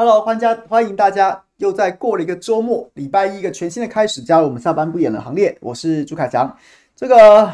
[0.00, 5.54] Hello，欢家欢迎大家又在过了一个周末，礼拜一一个全新的开始，加入我们下班不演的行列。
[5.60, 6.56] 我是朱凯翔。
[6.96, 7.52] 这个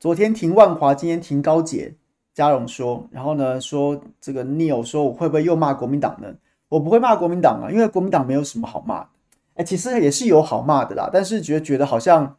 [0.00, 1.94] 昨天停万华，今天停高捷。
[2.32, 6.34] 嘉荣说，然后呢说这个 Neil 说，我会不会又骂国民党呢？
[6.70, 9.08] 我不会骂国民党啊，因为国民党没有什么好骂的。
[9.56, 12.34] 哎，其实也是有好骂的啦，但是觉得觉得好像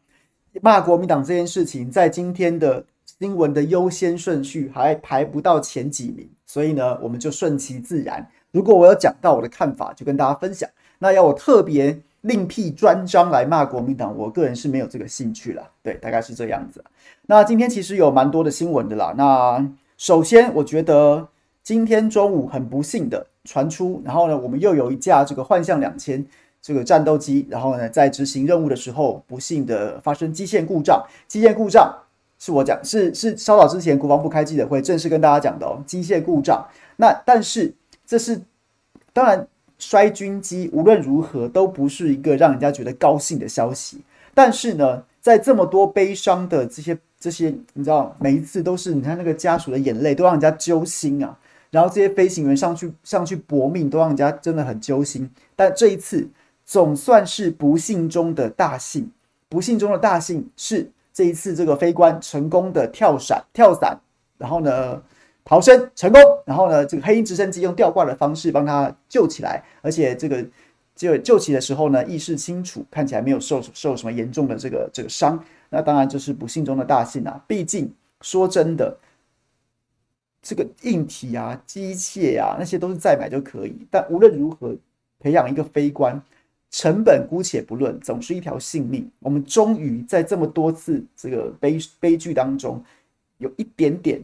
[0.60, 2.84] 骂国民党这件事情，在今天的
[3.20, 6.28] 新闻的优先顺序还排不到前几名。
[6.48, 8.26] 所以呢，我们就顺其自然。
[8.50, 10.68] 如果我有讲到我的看法，就跟大家分享。
[10.98, 15.62] 那要我特别另辟专章来骂国民党，我个人是没有这个兴趣了。
[15.82, 16.82] 对，大概是这样子。
[17.26, 19.14] 那今天其实有蛮多的新闻的啦。
[19.14, 19.64] 那
[19.98, 21.28] 首先，我觉得
[21.62, 26.24] 今天中午很不幸的传出，然后呢，我们又有一架这个幻象两千
[26.62, 31.04] 这个战斗机，然后呢，在执行任务的时候，不幸的发生机械故障。
[31.26, 31.94] 机械故障。
[32.38, 36.64] 是我讲，是是稍早之前国防部开记者会正式跟大家讲的哦，机械故障。
[36.96, 37.74] 那但是
[38.06, 38.40] 这是
[39.12, 39.46] 当然
[39.78, 44.02] 摔军机无论如何都不是一个让人家觉得高兴的消息。
[44.34, 51.36] 但是呢，在这么多悲伤的这些这些，你知道，每一次都是你看那个家属的眼泪都让人家揪心啊。
[51.70, 55.28] 然后这些飞行员上去上去搏命，都让人家真的很揪心。
[55.56, 56.28] 但这一次
[56.64, 59.10] 总算是不幸中的大幸，
[59.48, 60.92] 不幸中的大幸是。
[61.18, 63.98] 这一次，这个飞官成功的跳伞、跳伞，
[64.36, 65.02] 然后呢
[65.44, 70.46] 逃生成功，然后呢这个黑鹰直升机用吊挂的方式帮他救起来，而且这个
[70.94, 75.44] 就救起的时候呢意识清楚，看起来没有受受什么严重的这个这个伤。
[75.70, 77.44] 那当然就是不幸中的大幸啊！
[77.48, 78.96] 毕竟说真的，
[80.40, 84.72] 这个硬体啊、机械啊那些都是再买就可以，但无论如何
[85.18, 86.22] 培养一个飞官。
[86.70, 89.10] 成本姑且不论，总是一条性命。
[89.20, 92.82] 我们终于在这么多次这个悲悲剧当中，
[93.38, 94.22] 有一点点，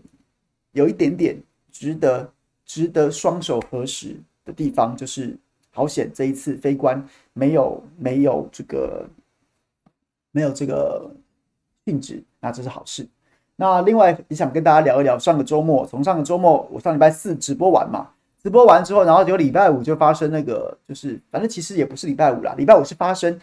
[0.72, 1.36] 有一点点
[1.72, 2.30] 值得
[2.66, 5.36] 值得双手合十的地方，就是
[5.72, 9.08] 好险这一次飞官没有没有这个
[10.30, 11.10] 没有这个
[11.86, 13.06] 殉职，那这是好事。
[13.56, 18.10] 那另外也想跟大家聊一聊上个周末，从上个周末我上礼拜四直播完嘛。
[18.44, 23.40] 直播完之后，然后就礼拜五就发生那个，就是反正其实也不是礼拜五啦，礼拜五是发生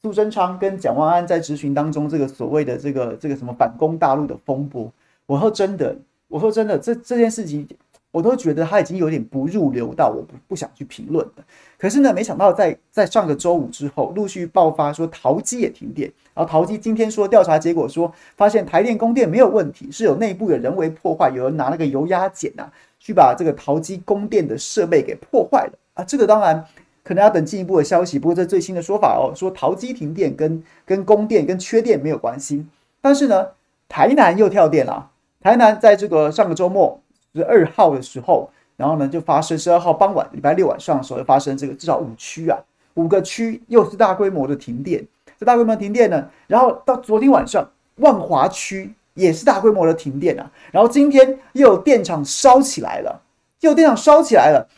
[0.00, 4.90] 苏贞昌跟蒋万安在执行当中这个所谓的这个这个什么反攻大陆的风波。
[5.26, 5.94] 我说真的，
[6.28, 7.68] 我说真的，这这件事情
[8.14, 11.42] 我都觉得他已经有点不入流到我不不想去评论的。
[11.76, 22.70] 可是呢，没想到在在上个周五之后，陆续爆发说桃机也停电，然后桃机今天说调查结果说发现台电供电没有问题，是有内部有人为破坏，有人拿那个油压剪啊。
[23.00, 26.02] 去把这个桃机供电的设备给破坏了啊！
[26.04, 26.64] 这个当然
[27.02, 28.18] 可能要等进一步的消息。
[28.18, 32.64] 不过这最新的说法哦，说桃机停电跟跟供电跟缺电没有关系。
[33.02, 33.48] 但是呢，
[33.90, 35.10] 台南又跳电了。
[35.42, 36.98] 台南在这个上个周末
[37.34, 42.58] 十二号的时候，然后呢就发生十二号傍晚礼拜六晚上的时候就发生这个至少五区啊，
[42.94, 45.06] 五个区又是大规模的停电。
[45.38, 48.94] 这大规模停电呢，然后到昨天晚上万华区。
[49.16, 53.22] 也是大规模的停电啊，然后今天又有电厂烧起来了，
[53.60, 54.68] 又有电厂烧起来了，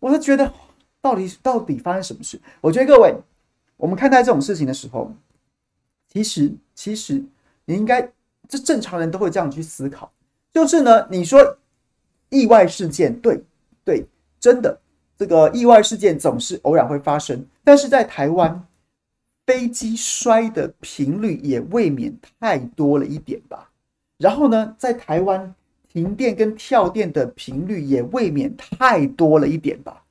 [0.00, 0.52] 我就觉得
[1.00, 2.40] 到底到底发生什么事？
[2.60, 3.14] 我觉得各位，
[3.76, 5.12] 我们看待这种事情的时候，
[6.12, 7.22] 其实其实
[7.66, 8.10] 你应该，
[8.48, 10.10] 这正常人都会这样去思考，
[10.52, 11.56] 就是呢，你说
[12.34, 13.40] 意外事件，对
[13.84, 14.04] 对，
[14.40, 14.76] 真的
[15.16, 18.66] 这个意外事件总是偶然会发生，但是在台湾，
[19.46, 23.70] 飞机摔的频率也未免太多了一点吧。
[24.18, 25.54] 然后呢，在台湾
[25.92, 30.02] 停电跟跳电的频率也未免太多了一点吧？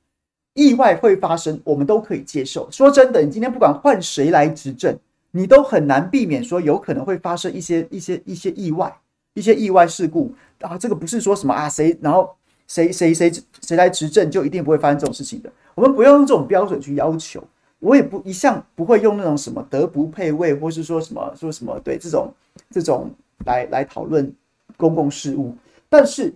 [0.54, 2.70] 意外会发生，我们都可以接受。
[2.70, 4.96] 说真的，你今天不管换谁来执政，
[5.32, 8.96] 你都很难避免说有可能会发生一些一些一些意外、
[9.34, 10.76] 一些意外事故啊。
[10.78, 12.34] 这个不是说什么啊，谁然后
[12.66, 15.52] 谁谁谁谁来执政就一定不会发生这种事情的。
[15.74, 17.42] 我们不要用这种标准去要求，
[17.78, 22.32] 我也不一向不会用那种什么德不配位，或是说什么说什么对这种
[22.70, 23.10] 这种。
[23.46, 24.32] 来来讨论
[24.76, 25.54] 公共事务，
[25.88, 26.32] 但是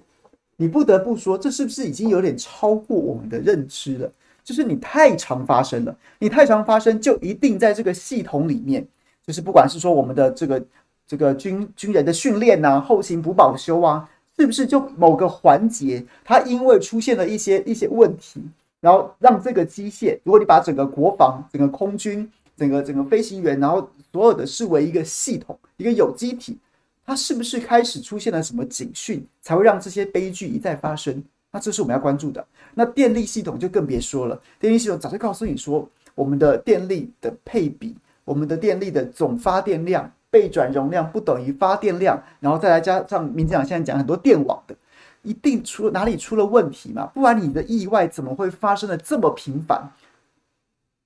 [0.57, 4.13] 你不得不说，这是不是已经有点超过我们的认知了？
[4.45, 8.87] 就是你太常发生了，你太常发生，就一定在这个系统里面，
[9.25, 10.63] 就是不管是说我们的这个
[11.09, 14.09] 这个军军人的训练啊，后勤补保修啊，
[14.39, 18.41] 是不是就某个环节它因为出现了一些一些问题，
[18.81, 26.59] 然后让这个机械，如果你把整个国防、整个空军、整个整个飞行员，然后所有的视为一个系统，一个有机体。
[27.07, 31.25] 它是不是开始出现了什么警讯，才会让这些悲剧一再发生？
[31.51, 32.47] 那这是我们要关注的。
[32.75, 37.97] 那电力系统就更别说了，电力系统早就告诉你说，我们的电力的配比，
[38.27, 44.77] 我们的电力的总发电量、备转容量不等于发电量，然后再来加上民进党现在讲很多电网的，
[45.23, 47.07] 一定出哪里出了问题嘛？
[47.07, 49.91] 不然你的意外怎么会发生的这么频繁？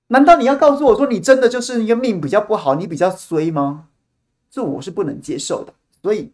[0.07, 3.87] 难道你要告诉我说你真的就是一个命比较不好，你比较衰吗？
[4.51, 5.73] 这我是不能接受的。
[6.01, 6.31] 所以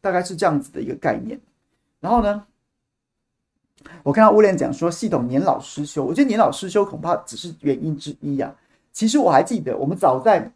[0.00, 1.40] 大概是这样子的一个概念。
[2.00, 2.46] 然后呢，
[4.02, 8.54] 我看到乌莲讲说系统年老失修，我觉得年老失修恐怕只是原因之一呀、啊。
[8.92, 10.52] 其实我还记得，我们早在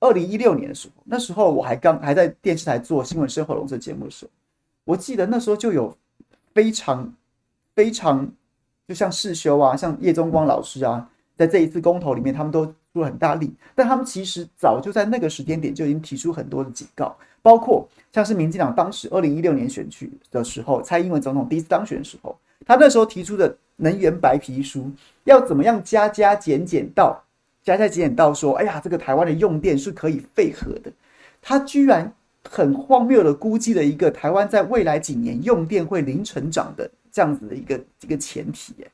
[0.00, 4.30] 二零一六年的时候，那时候我还刚还在电视台做新闻生活龙这节目的时候，
[4.84, 5.96] 我记得那时候就有
[6.54, 7.12] 非常
[7.74, 8.30] 非常，
[8.86, 24.90] 就像世修啊，像叶宗光老师啊，在这一次公投里面，他们都出了很大力，但他们其实早就在那个时间点就已经提出很多的警告，包括像是民进党当时二零一六年选举的时候，蔡英文总统第一次当选的时候，他那时候提出的能源白皮书，
[25.24, 27.20] 要怎么样加加减减到。
[27.68, 30.90] 加加减减到说，哎呀，这个台湾的用电是可以废核的，
[31.42, 32.10] 他居然
[32.48, 38.90] 很荒谬的估计了一个台湾在未来几年用电会零成长的这样子的一个一个前提，耶。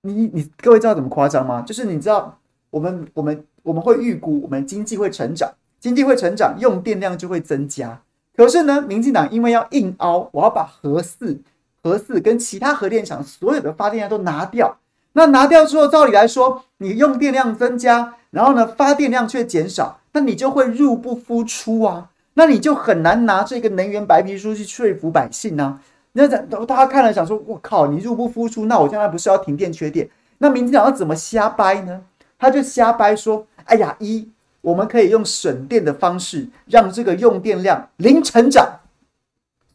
[0.00, 1.62] 你你各位知道怎么夸张吗？
[1.62, 2.36] 就是你知道
[2.70, 8.02] 我们我们我们会预估我们经济会成长，经济会成长，用电量就会增加。
[8.34, 11.40] 可是呢，民进党因为要硬凹，我要把核四
[11.84, 14.78] 核四跟其他核电厂所有的发电量都拿掉。
[15.12, 25.80] 那拿掉之后，照理来说，你用电量增加，然后呢，发电量却减少，那你就会入不敷出啊，那你就很难拿这个能源白皮书去说服百姓啊。
[26.12, 30.08] 那大家看了想说，我靠，你入不敷出，那我将来不是要停电缺电？
[30.38, 32.02] 那民进党要怎么瞎掰呢？
[32.38, 34.28] 他就瞎掰说，哎呀，一
[34.60, 38.80] 我们可以用省电的方式让这个用电量零成长，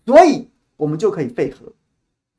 [0.06, 0.48] 所以
[0.78, 1.72] 我们就可以废核。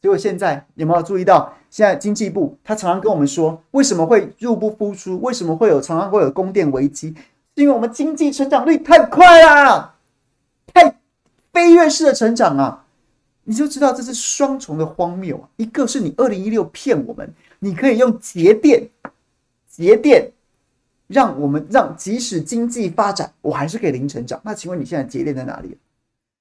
[0.01, 1.55] 结果现在有没有注意到？
[1.75, 5.21] 现在经济部他常常跟我们说，为什么会入不敷出？
[5.21, 7.09] 为什么会有常常会有供电危机？
[7.57, 9.97] 是因为我们经济成长率太快啦，
[10.73, 11.01] 太
[11.53, 12.85] 飞跃式的成长啊！
[13.43, 15.49] 你就知道这是双重的荒谬啊！
[15.57, 17.29] 一个是你二零一六骗我们，
[17.59, 18.89] 你可以用节电
[19.69, 20.31] 节电，
[21.09, 24.41] 让我们让即使经济发展，我还是可以零成长。
[24.45, 25.77] 那请问你现在节电在哪里？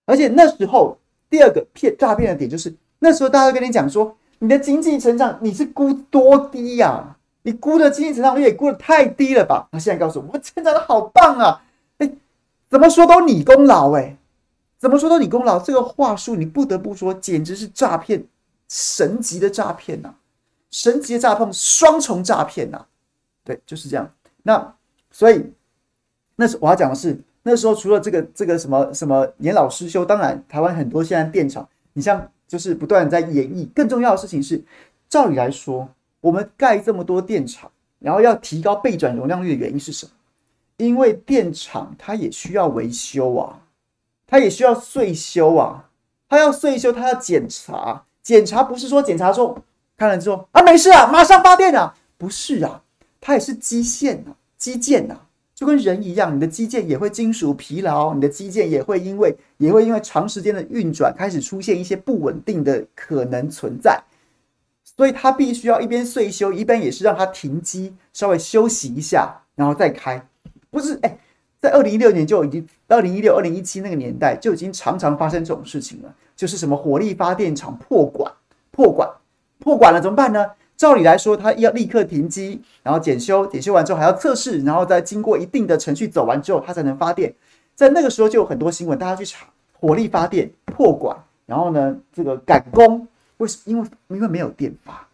[0.05, 0.95] 而且那时候
[1.27, 2.71] 第二个骗诈骗的点就是。
[2.99, 9.69] 那时候大家跟你讲说，你的经济成长你是估多低呀、你估的经济成长率也估的太低了吧？
[9.71, 11.63] 那现在告诉我，我成长的好棒啊！
[11.99, 12.11] 哎，
[12.69, 14.17] 怎么说都你功劳哎，
[14.77, 15.57] 怎么说都你功劳。
[15.57, 18.25] 这个话术你不得不说，简直是诈骗，
[18.67, 20.13] 神级的诈骗呐，
[20.69, 22.85] 神级的诈骗，双重诈骗呐。
[23.45, 24.11] 对，就是这样。
[24.41, 24.75] 那
[25.09, 25.53] 所以，
[26.35, 32.29] 那是我要讲的是，那时候除了这个这个什么什么年老失修，当然台湾很多现在电厂，你像。
[32.53, 34.63] 就是不断在演绎，更重要的事情是，
[35.09, 35.89] 照理来说，
[36.21, 40.11] 我们盖这么多电厂，然后要提高备转容量率的原因是什么？
[40.77, 43.59] 因为电厂它也需要维修啊，
[44.27, 45.89] 它也需要岁修啊，
[46.29, 49.57] 它要岁修，它要检查，检查不是说检查之后
[49.97, 52.83] 看了之后啊没事啊，马上发电啊，不是啊，
[53.19, 55.25] 它也是机械啊，基建啊。
[55.63, 64.03] 就跟人一样，你的肌腱也会金属疲劳，你的肌腱也会因为也会因为长时间的运转开始出现一些不稳定的可能存在，
[64.83, 70.27] 所以它必须要一边岁修，一边也是让它停机，稍微休息一下，然后再开。
[70.69, 71.17] 不是，哎，
[71.61, 78.29] 在二零一六年就已经，二零一六、二零一七那个年代就已经常常发生这种事情了，就是什么火力发电厂破管、
[78.69, 79.09] 破管、
[79.59, 80.45] 破管了怎么办呢？
[80.75, 87.33] 照理来说，它要立刻停机，然后检修，检修完之后还要测试，然后再经过一定的程序走完之后，它才能发电。
[87.75, 89.47] 在那个时候就有很多新闻，大家去查
[89.79, 93.63] 火力发电破管，然后呢，这个赶工，为什么？
[93.65, 95.07] 因为因为没有电发，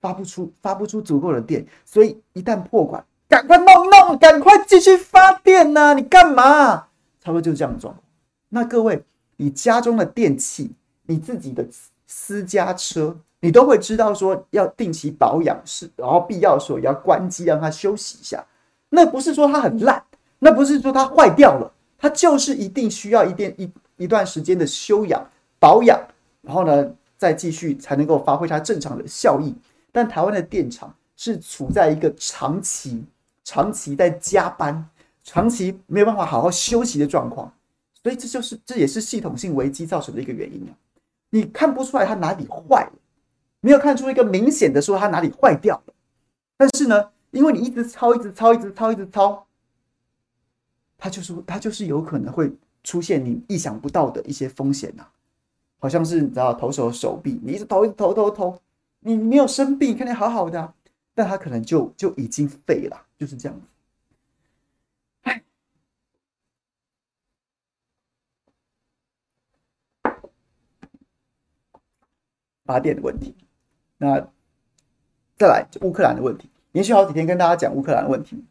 [0.00, 5.94] 发不出发不出足够的电，所以一旦破管，赶快弄弄，赶快继续发电呐！
[5.94, 6.86] 你干嘛？
[7.22, 8.02] 差不多就是这样的状况。
[8.48, 9.02] 那各位，
[9.36, 10.70] 你家中的电器，
[11.06, 11.66] 你自己的
[12.10, 13.16] 私家车。
[13.42, 18.44] 你都会知道说要定期保养是，然后必要的时候也要关机让它休息一下。
[18.90, 20.04] 那不是说它很烂，
[20.40, 25.26] 那不是说它坏掉了，它就是一定需要一点一一段时间的休养
[25.58, 25.98] 保养，
[26.42, 29.54] 然后呢再继续才能够发挥它正常的效益。
[29.90, 33.02] 但台湾的电厂是处在一个长期
[33.42, 34.86] 长期在加班、
[35.24, 37.50] 长期没有办法好好休息的状况，
[38.02, 40.72] 所以这就是这也是系统性危机造成的一个原因啊！
[41.30, 42.92] 你看不出来它哪里坏了。
[43.62, 45.92] 没有看出一个明显的说它哪里坏掉了，
[46.56, 49.46] 但是呢，因为你一直操，一直操，一直操，一直操，
[50.96, 52.50] 它就是它就是有可能会
[52.82, 55.06] 出现你意想不到的一些风险呐，
[55.78, 58.58] 好像是你知道投手手臂，你一直投，一直投，投，投，
[59.00, 60.72] 你没有生病，看起来好好的，
[61.14, 63.66] 但它可能就就已经废了，就是这样子。
[72.70, 73.34] 发电的问题。
[73.98, 74.20] 那
[75.36, 78.44] 再来乌克兰的问题，连续好几天跟大家讲乌克兰的问题。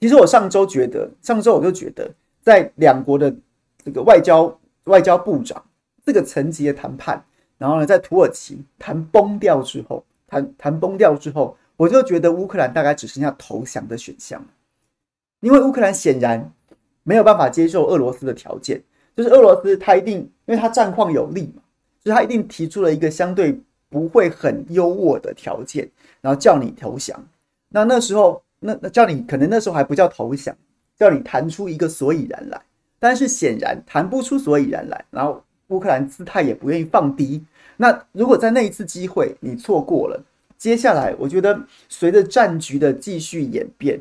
[0.00, 2.10] 其实我上周觉得，上周我就觉得，
[2.42, 3.34] 在两国的
[3.84, 5.62] 这个外交外交部长
[6.06, 7.22] 这个层级的谈判，
[7.58, 14.42] 然后呢，在土耳其谈崩掉之后，谈谈崩掉之后，我就觉得乌克兰大概只剩下投降的选项，
[15.40, 16.50] 因为乌克兰显然
[17.02, 18.82] 没有办法接受俄罗斯的条件，
[19.14, 21.62] 就是俄罗斯他一定，因为他战况有利嘛，
[22.02, 23.60] 所以他一定提出了一个相对。
[23.92, 25.90] 不会很优渥的条件，
[26.20, 27.26] 然后叫你投降。
[27.70, 30.56] 那那时候，那那叫你可能那时候还不叫投降，
[30.96, 32.62] 叫你谈出一个所以然来。
[33.00, 37.44] 但是显然谈不出所以然来，然后乌克兰姿态也不愿意放低。
[37.78, 40.22] 那如果在那一次机会你错过了，
[40.56, 44.00] 接下来我觉得随着战局的继续演变，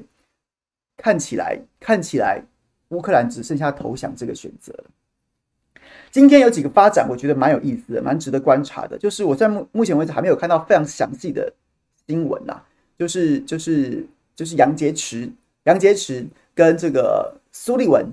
[0.97, 2.43] 看起来看起来
[2.89, 4.83] 乌克兰只剩下投降这个选择了。
[6.11, 8.97] 今天有几个发展，我觉得蛮有意思的，蛮值得观察的。
[8.97, 11.53] 就是我在目目前为止还没有看到非常详细的
[12.07, 12.59] 新闻呐，
[12.97, 14.03] 就是就是
[14.35, 15.29] 就是杨洁篪，
[15.65, 16.25] 杨洁篪
[16.55, 18.03] 跟这个苏利文，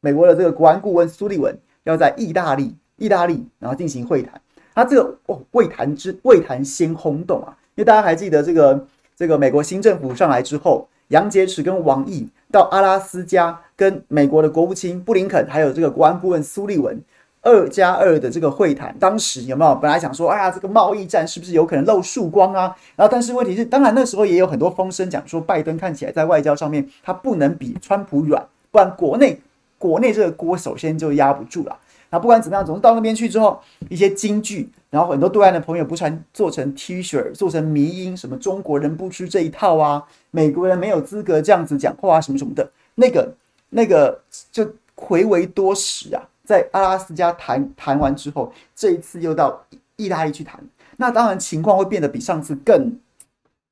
[0.00, 4.40] 美国的这个国安顾问苏利文要在意大利，意大利然后进行会谈。
[4.72, 17.02] 他这个哦，会谈之会谈先轰动啊，因为大家还记得这个这个美国新政府上来之后，杨洁篪跟王毅到阿拉斯加跟美国的国务卿布林肯还有这个国安顾问苏利文。
[17.42, 22.74] 二加二的这个会谈，当时有没有本来想说，哎呀，这个贸易战是不是有可能露曙光啊？
[22.94, 29.40] 然后，但是问题是，当然那时候也有很多风声讲说，拜登看起来在外交上面他不能比川普软，不然国内
[29.76, 31.76] 国内这个锅首先就压不住了。
[32.10, 43.32] 那不管怎么样，总是到那边去之后，一些金句，然后很多对岸的朋友不传做成 T 恤，做成迷因，什么中国人不吃这一套啊，美国人没有资格这样子讲话啊，什么什么的，那个
[43.70, 44.20] 那个
[44.52, 46.22] 就回违多时啊。
[46.44, 49.64] 在阿拉斯加谈谈完之后，这一次又到
[49.96, 50.62] 意大利去谈，
[50.96, 52.98] 那当然情况会变得比上次更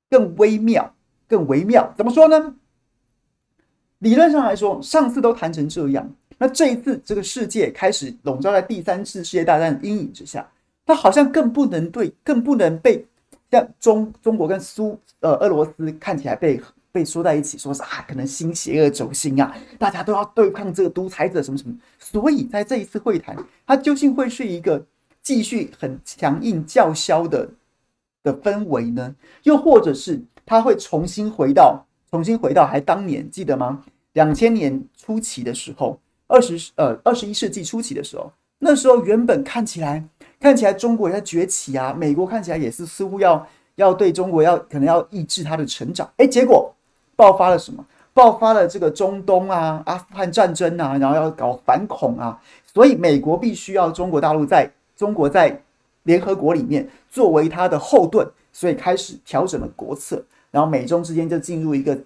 [0.08, 0.94] 更微妙，
[1.28, 1.92] 更微妙。
[1.96, 2.54] 怎么说呢？
[3.98, 10.48] 理论上来说，上次都谈成这样，那这一次这个世界开始笼罩在第三次世界大战的阴影之下，
[10.86, 13.06] 它好像更不能对，更不能被
[13.50, 16.60] 像中中国跟苏呃俄罗斯看起来被。
[16.92, 21.74] 被说在一起，说是啊，可能新邪恶轴心啊，大家都要对抗这个独裁者什么什么。
[21.98, 24.84] 所以在这一次会谈，它究竟会是一个
[25.22, 27.48] 继续很强硬叫嚣的
[28.22, 29.14] 的氛围呢？
[29.44, 33.84] 又或者是它会重新回到重新回到还当年记得吗？
[34.14, 40.04] 两千年初期的时候，二十呃二十一世纪初期的时候，那时候原本看起来
[40.40, 46.69] 看起来中国也在崛起啊，美国看起来也是似乎要要对中国要可能要抑制它的成长，哎，结果。
[47.20, 47.84] 爆发了什么？
[48.14, 55.62] 爆发了这个中东啊、阿富汗战争啊，然后要搞反恐啊，所以美国必须要中国大陆在中国在
[56.04, 61.98] 联合国里面作为它的后盾，所以开始调整了国策，然后美中之间就进入一个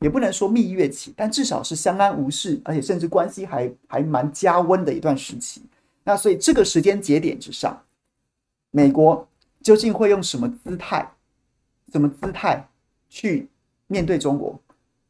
[0.00, 5.62] 也不能说蜜月期，但至少是相安无事，而且甚至关系还还蛮加温的一段时期。
[6.04, 7.82] 那所以这个时间节点之上，
[8.70, 9.26] 美国
[9.62, 11.10] 究竟会用什么姿态？
[11.90, 12.68] 什么姿态
[13.08, 13.48] 去？
[13.90, 14.56] 面对中国，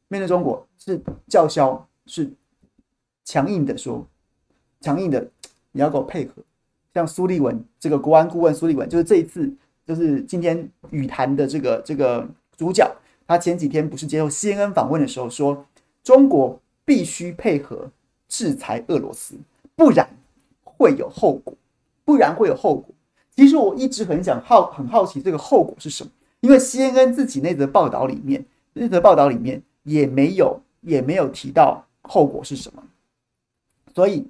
[0.08, 2.32] 面对中国是叫嚣，是
[3.26, 4.06] 强硬的说，
[4.80, 5.30] 强硬的
[5.72, 6.42] 你要给我配合。
[6.94, 9.52] 像苏利文这个国安顾问苏利文，就是这一次
[9.86, 12.90] 就是今天语坛的这个这个主角，
[13.26, 15.66] 他前几天不是接受 CNN 访问的时候说，
[16.02, 17.90] 中国必须配合
[18.28, 19.34] 制裁俄罗斯，
[19.76, 20.08] 不然
[20.64, 21.52] 会有后果，
[22.06, 22.94] 不然会有后果。
[23.36, 26.10] 其实我一直很想好很好奇这个后果是什么，
[26.40, 28.42] 因为 CNN 自己那则报道里面。
[28.72, 32.82] 日的报道里面也没有也没有提到后果是什么，
[33.94, 34.26] 所以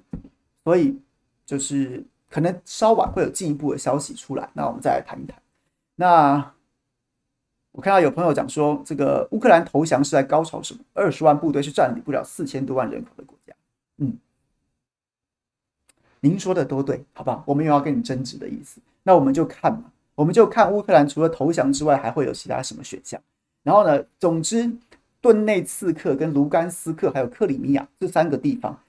[0.63, 0.99] 所以
[1.45, 5.41] 就是可能稍晚会有进一步的消息出来，那我们再来谈一谈。
[5.95, 6.53] 那
[7.71, 10.79] 我看到有朋友讲说，这个乌克兰投降是在高潮什么？
[10.93, 13.53] 二十万部队是占领不了四千多万人口的国家。
[13.97, 14.17] 嗯，
[16.19, 17.43] 您说的都对，好吧？
[17.45, 23.21] 我们有要跟你争执的意思，那我们就看嘛，我们就看乌克兰除了投降之外，还会有其他什么选项？
[23.63, 24.71] 然后呢，总之，
[25.21, 28.79] 顿内茨克、跟卢甘斯克还有克里米亚这三个地方，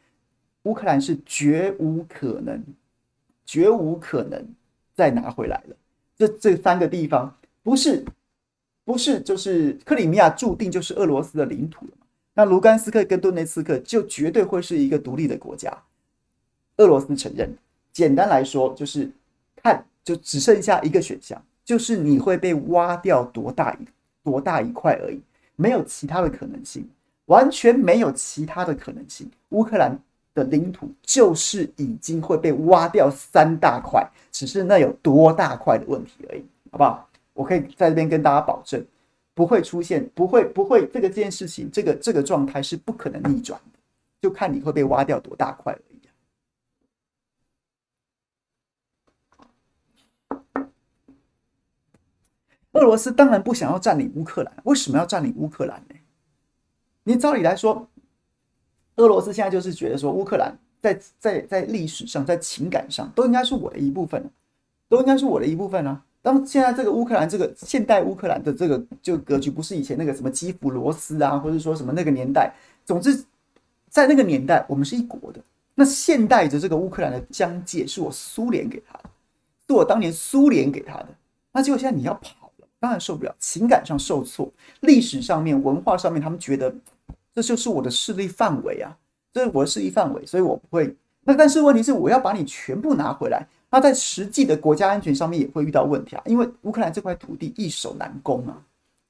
[0.63, 2.63] 乌克兰是绝无可能、
[3.45, 4.43] 绝无可能
[4.95, 5.77] 再拿回来了。
[6.17, 8.05] 这这三个地方不是
[8.85, 12.07] 不是就是克里米亚注定就是俄罗斯的领土了嘛？
[12.35, 15.71] 那卢甘斯克跟顿内茨克就绝对会是一个独立的国家，
[16.79, 17.55] 俄罗斯承认。
[17.93, 19.11] 简单来说，就是
[19.57, 23.91] 看就只剩下一个选项，就是你会被挖掉多大一个。
[24.23, 25.21] 多大一块而已，
[25.57, 26.89] 没有其他的可能性，
[27.27, 29.31] 完全没有其他的可能性。
[29.51, 29.99] 乌克兰
[30.35, 37.09] 的领土就是已经会被挖掉三大块，只是那有多大块的问题而已，好不好？
[37.35, 38.85] 我可以在这边跟大家保证，
[39.35, 43.79] 不会出现，不会，不会，这个这件事情，这个这个状态是不可能逆转的，
[44.21, 45.92] 就看你会被挖掉多大块而已。
[52.73, 55.97] 俄罗斯当然不想要占领乌克兰，为什么要占领乌克兰呢？
[57.05, 57.87] 你照理来说，
[58.97, 64.25] 俄罗斯现在就是觉得说，乌克兰在在在历史上、在情感上都应该是我的一部分，
[64.89, 66.03] 都应该是我的一部分啊。
[66.23, 72.55] 当现在这个乌克兰这个现代乌克兰的这个就格局，不是以前那个什么基辅罗斯啊，或者说什么那个年代。
[72.87, 73.25] 总之，
[73.91, 75.41] 在那个年代，我们是一国的。
[75.75, 79.11] 那现代的这个乌克兰的疆界是我苏联给他的，
[79.67, 81.09] 是我当年苏联给他的。
[81.53, 82.42] 那结果现在你要跑。
[82.83, 86.75] 当然受不了，情感上受挫，历史上面、文化上面，他们觉得
[87.33, 88.91] 这就是我的势力范围啊，
[89.33, 90.93] 这是我的势力范围，所以我不会。
[91.23, 98.61] 那但是问题是，我要把你全部拿回来，那在实际的国家安全上面也会遇到问题啊，因为乌克兰这块土地易守难攻啊，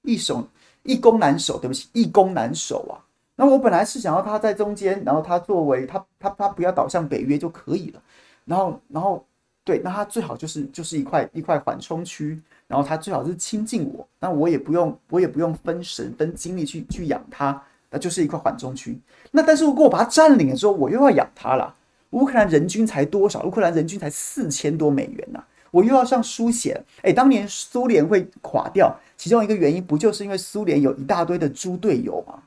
[0.02, 0.46] 易守
[0.82, 3.00] 易攻难守，对不起，易攻难守啊。
[3.36, 8.02] 那我本来是想要他在中间，然后他作为他他他不要倒向北约就可以了，
[8.44, 9.24] 然后然后
[9.64, 12.38] 对，那他最好就是就是一块一块缓冲区。
[12.66, 18.99] 然后他最好是亲近我，那我也不用，我也不用分神分精力去去养他，那就是一块缓冲区。
[19.31, 21.75] 那但是如果我把它占领了之后，我又要养他了。
[22.11, 23.42] 乌克兰人均才多少？
[23.42, 26.83] 乌克兰人均才四千多美元呐、我又要上书写。
[27.02, 32.42] 哎，当年苏联会垮掉，其中一个原因不就是因为苏联有一大堆的猪队友吗？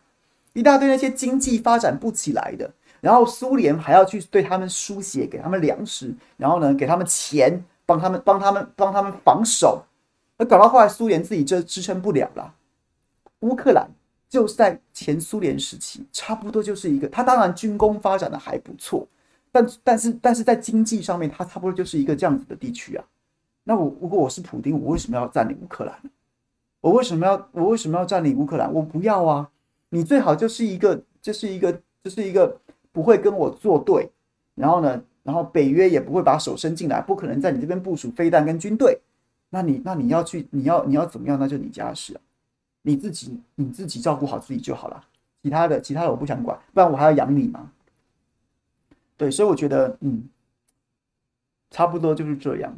[0.53, 9.83] 一大堆那些经济发展不起来的，然后苏联还要去对他们输血，给他们粮食，然后呢，给他们钱，帮他们帮他们帮他们防守。
[10.37, 12.55] 而搞到后来，苏联自己就支撑不了了。
[13.39, 13.89] 乌克兰
[14.27, 19.07] 就是在前苏联时期，差不多就是一个，它当然军工发展的还不错，
[19.51, 23.05] 但但是但是在经济上面，它差不多就是一个这样子的地区啊。
[23.63, 25.93] 那我如果我是普丁，我为什么要占领乌克兰？
[26.81, 28.71] 我为什么要我为什么要占领乌克兰？
[28.73, 29.49] 我不要啊！
[29.89, 32.59] 你最好就是一个就是一个就是一个
[32.91, 34.09] 不会跟我作对，
[34.53, 38.99] 然后呢，然后北约也不会把手伸进来，不可能在你这边部署飞弹跟军队。
[39.49, 41.39] 那你那你要去，你要你要怎么样？
[41.39, 42.21] 那就你家的事啊，
[42.81, 45.03] 你自己你自己照顾好自己就好了。
[45.43, 47.71] 其他的其他的我不想管，不然我还要养你吗？
[49.15, 50.27] 对，所以我觉得嗯，
[51.69, 52.75] 差不多就是这样，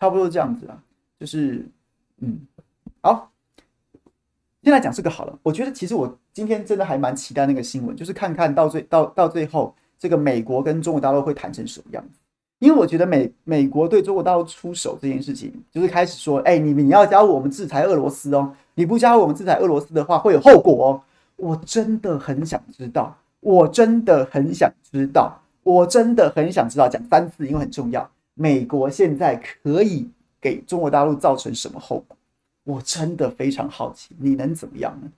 [0.00, 0.82] 差不多这样子啊，
[1.18, 1.64] 就是
[2.18, 2.40] 嗯，
[3.00, 3.30] 好，
[4.62, 5.38] 先来讲这个好了。
[5.44, 12.18] 我觉得其实我今天真的还蛮期待那个新闻，就是看看到最到到最后，这个美国跟中国大陆会谈成什么样子。
[12.62, 21.02] 因为我觉得美美国对中国大陆出手这件事情，就是开始说，哎，你你要加入我们制裁俄罗斯哦，你不加入我们制裁俄罗斯的话，会有后果哦。
[21.34, 28.08] 我真的很想知道，我真的很想知道，我真的很想知道，讲三次，因为很重要。
[28.34, 30.08] 美国现在可以
[30.40, 32.16] 给中国大陆造成什么后果？
[32.62, 35.10] 我真的非常好奇，你能怎么样呢？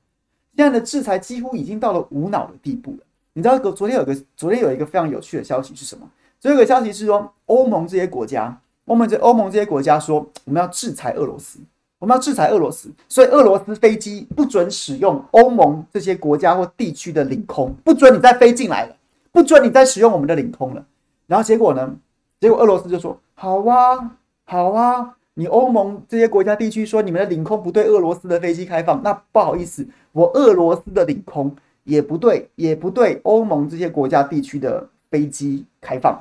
[0.57, 2.98] 现在的制裁几乎已经到了无脑的地步了。
[3.35, 6.09] 你知道，昨天有个昨天有一个非常有趣的消息是什么？
[6.44, 8.54] 所以有个消息是说，欧盟这些国家，
[8.85, 11.59] 欧盟这欧盟这些国家说，我们要制裁俄罗斯，
[11.98, 18.94] 我们要制裁俄罗斯，所以俄罗斯飞机不准使用欧盟这些国家或地区的领空，不准你再飞进来了，
[19.33, 20.74] 不准你再使用我们的领空。
[20.74, 20.85] 了。
[21.26, 21.96] 然后结果呢？
[22.38, 24.11] 结果俄罗斯就说：好啊，
[24.44, 27.62] 好啊，你欧盟这些国家地区说你们的领空。
[27.62, 31.57] 不对俄罗斯的飞机开放，那不好意思，我俄罗斯的领空。
[31.85, 34.87] 也不对，也不对欧盟这些国家地区的。
[35.14, 36.20] 飞机开放，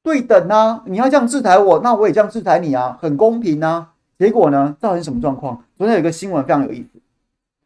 [0.00, 0.80] 对等啊！
[0.86, 3.94] 你要这样制裁我，那我也这样制裁你啊，很公平啊。
[4.16, 5.60] 结果呢，造成什么状况？
[5.76, 7.00] 昨天有一个新闻非常有意思，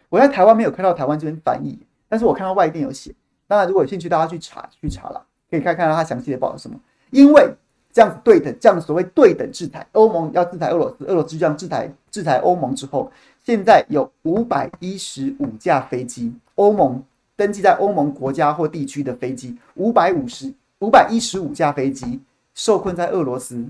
[0.09, 3.14] 我在台湾没有看到台湾这边翻译，但是我看到外电有写。
[3.46, 6.81] 当然，如果有兴趣，大家去查去查了，可以看看他详细的报道什么。
[7.11, 7.53] 因为
[7.92, 13.12] 这样子对等，这样所谓对等制裁，欧盟要制裁俄罗斯，俄罗斯这样制裁制裁欧盟之后，
[13.44, 17.05] 现在有五百一十五架飞机，欧盟。
[17.40, 22.20] 登记在欧盟国家或地区的飞机五百五十五百一十五架飞机
[22.53, 23.66] 受困在俄罗斯，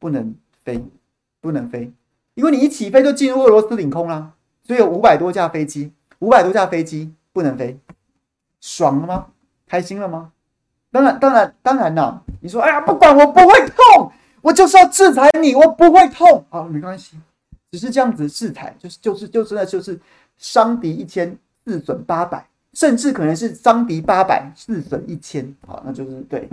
[0.00, 0.84] 不能飞，
[1.40, 1.92] 不能飞，
[2.34, 4.32] 因为你一起飞就进入俄罗斯领空啦，
[4.64, 7.78] 所以有五百多架飞机，五百多架飞机不能飞，
[8.60, 9.26] 爽了吗？
[9.68, 10.32] 开心了吗？
[10.90, 12.20] 当然，当然，当然啦！
[12.40, 14.10] 你说，哎呀，不管我不会痛，
[14.42, 17.16] 我就是要制裁你，我不会痛，好，没关系，
[17.70, 19.96] 只是这样子制裁，就是就是就真的就是
[20.38, 22.44] 伤敌一千，自损八百。
[22.76, 26.46] 甚至可能是伤敌八百，自损一千，好，那就是对，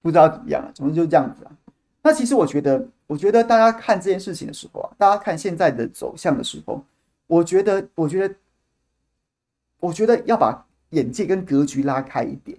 [0.00, 1.52] 不知道怎么样了，总之就这样子啊。
[2.00, 6.82] 那其实我觉得，我觉得大家看这件事情的时候啊，大家看现在的走向的时候，
[7.26, 8.34] 我觉得，我觉得，
[9.78, 12.56] 我觉得要把眼界跟格局拉开一点，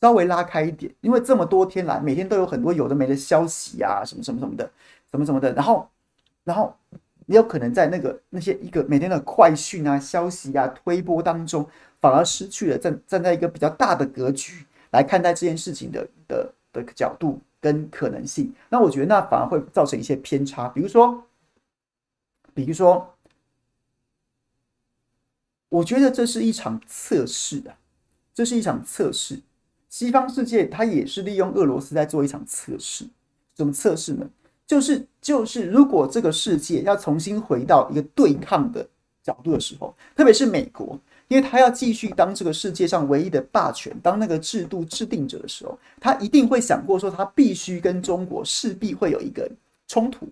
[0.00, 4.64] 稍微拉开一点，因为这么多天来，每天都有很多有的没的消息啊，什么什么什么的，
[5.10, 5.86] 什么什么的，然后，
[6.42, 6.74] 然后
[7.26, 11.68] 你有可能在那个那些一个每天的快讯啊、消息啊、推播当中，
[12.00, 18.52] 反而失去了站站在一个比较大的格局来看待这件事情的的的角度跟可能性。
[18.70, 21.22] 那我觉得那反而会造成一些偏差，比如说，
[22.54, 23.12] 比如说。
[25.68, 27.76] 我觉得这是一场测试啊，
[28.32, 29.40] 这是一场测试。
[29.88, 33.08] 西方世界它也是利用俄罗斯在做一场测试。
[33.52, 34.30] 怎么测试呢？
[34.66, 38.86] 就是就是，如果这个世界要重新回到一个对抗的
[39.22, 40.98] 角度的时候，特别是美国，
[41.28, 49.48] 因为他要继续当这个世界上唯一的霸权，当那个制度制定者的时候，他一定会想过说，他必须跟中国势必会有一个
[49.86, 50.28] 冲突。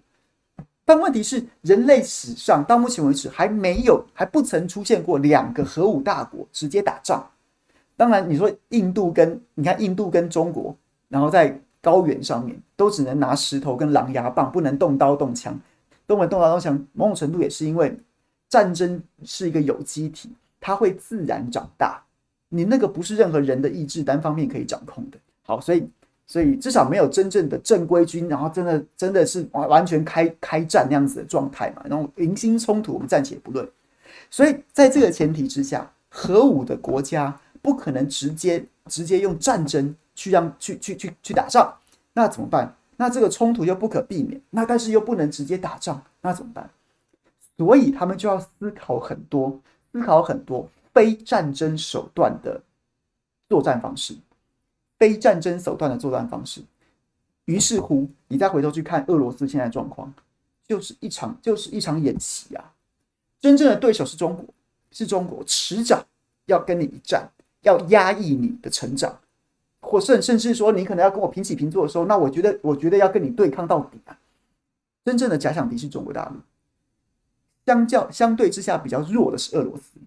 [0.85, 7.25] 但问题是，人类史上到目前为止还没有，还不曾出现过两个核武大国直接打仗。
[7.97, 10.77] 当然，你说印度跟你看印度跟中国，
[11.09, 15.55] 然后在高原上面都只能拿石头跟狼牙棒，不能动刀动枪，
[16.07, 16.83] 都不能动刀动枪。
[16.95, 17.95] 某种程度也是因为
[18.49, 22.03] 战争是一个有机体，它会自然长大。
[22.49, 25.19] 你那个不是任何人的意志单方面可以掌控的。
[25.43, 25.87] 好，所以。
[26.27, 31.83] 所以至少没有真正的正规军，然后真的真的是完完全开开战那样子的状态嘛？
[31.85, 33.69] 然后零星冲突我们暂且不论。
[34.31, 41.77] 所以在这个前提之下，核武的国家不可能直接直接用战争去让去去去去打仗，
[42.13, 42.75] 那怎么办？
[42.97, 46.71] 那这个冲突又不可避免，那但是又不能直接打仗，那怎么办？
[47.57, 49.61] 所以他们就要思考很多，
[49.93, 52.61] 思考很多非战争手段的
[53.49, 54.17] 作战方式。
[54.97, 56.63] 非战争手段的作战方式，
[57.47, 60.11] 于是乎，你再回头去看俄罗斯现在状况，
[60.67, 62.73] 就是一场就是一场演习啊！
[63.41, 64.47] 真正的对手是中国，
[64.93, 66.07] 是中国迟早
[66.47, 67.29] 要跟你一战，
[67.63, 69.19] 要压抑你的成长，
[69.85, 74.19] 或甚甚至说你可能要跟我平起平坐的时候，那我觉得我觉得要跟你对抗到底啊！
[75.05, 76.37] 真正的假想敌是中国大陆，
[77.67, 79.99] 相较相对之下比较弱的是俄罗斯，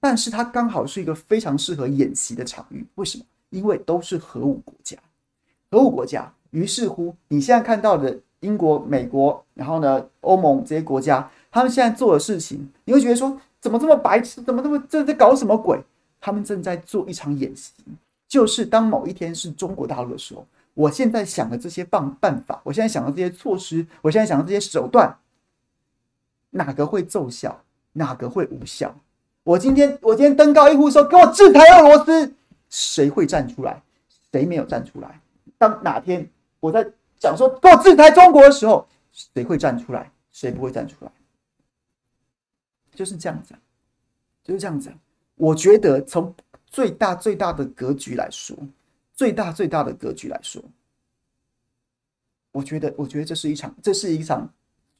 [0.00, 3.24] 但是它刚好是一个非常适合演习的场域，为什么？
[3.50, 4.96] 因为都是核武国家，
[5.70, 14.42] 核武国家，于是乎，你现在看到的英国、美国，然后呢，欧盟这些国家，他们现在做的事情，你会觉得说，怎么这么白痴？
[14.42, 15.80] 怎么这么这在搞什么鬼？
[16.20, 17.72] 他们正在做一场演习，
[18.34, 20.44] 就是当某一天是中国大陆的时候，
[20.74, 25.16] 我现在想的这些办办法，我现在想的这些措施，我现在想的这些手段，
[26.50, 27.62] 哪个会奏效？
[27.92, 28.92] 哪个会无效？
[29.44, 32.34] 我今天我今天登高一呼说，给我制裁俄罗斯。
[32.68, 33.80] 谁会站出来？
[34.32, 35.20] 谁没有站出来？
[35.56, 36.84] 当哪天我在
[37.16, 40.10] 讲说“给我制裁中国”的时候，谁会站出来？
[40.32, 41.12] 谁不会站出来？
[42.96, 43.54] 就是这样子，
[44.42, 44.92] 就是这样子。
[45.36, 46.34] 我觉得从
[46.74, 48.58] 最大最大的格局来说，
[49.14, 50.60] 最大最大的格局来说，
[52.50, 54.52] 我觉得，我觉得这是一场，这是一场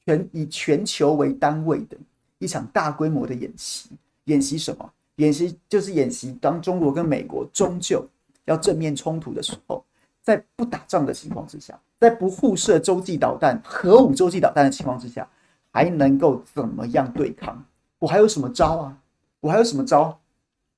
[0.07, 1.97] 全以全球为单位的
[2.39, 3.91] 一场大规模的演习。
[4.27, 4.89] 演习什么？
[5.17, 8.07] 演习就是演习，当中国跟美国终究
[8.45, 9.85] 要正面冲突的时候，
[10.23, 15.29] 在不打仗的情况之下，在不互射洲际导弹、核武洲际导弹的情况之下，
[15.73, 17.67] 还能够怎么样对抗？
[17.99, 18.97] 我还有什么招啊？
[19.41, 20.17] 我还有什么招？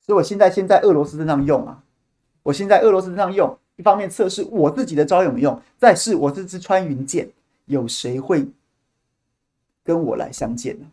[0.07, 1.83] 所以我现在先在俄罗斯身上用啊！
[2.45, 7.29] 我先在俄罗斯身上用，一方面测试我自己的招有没有用，再试我这支穿云箭，
[7.65, 8.47] 有谁会
[9.83, 10.87] 跟我来相见呢？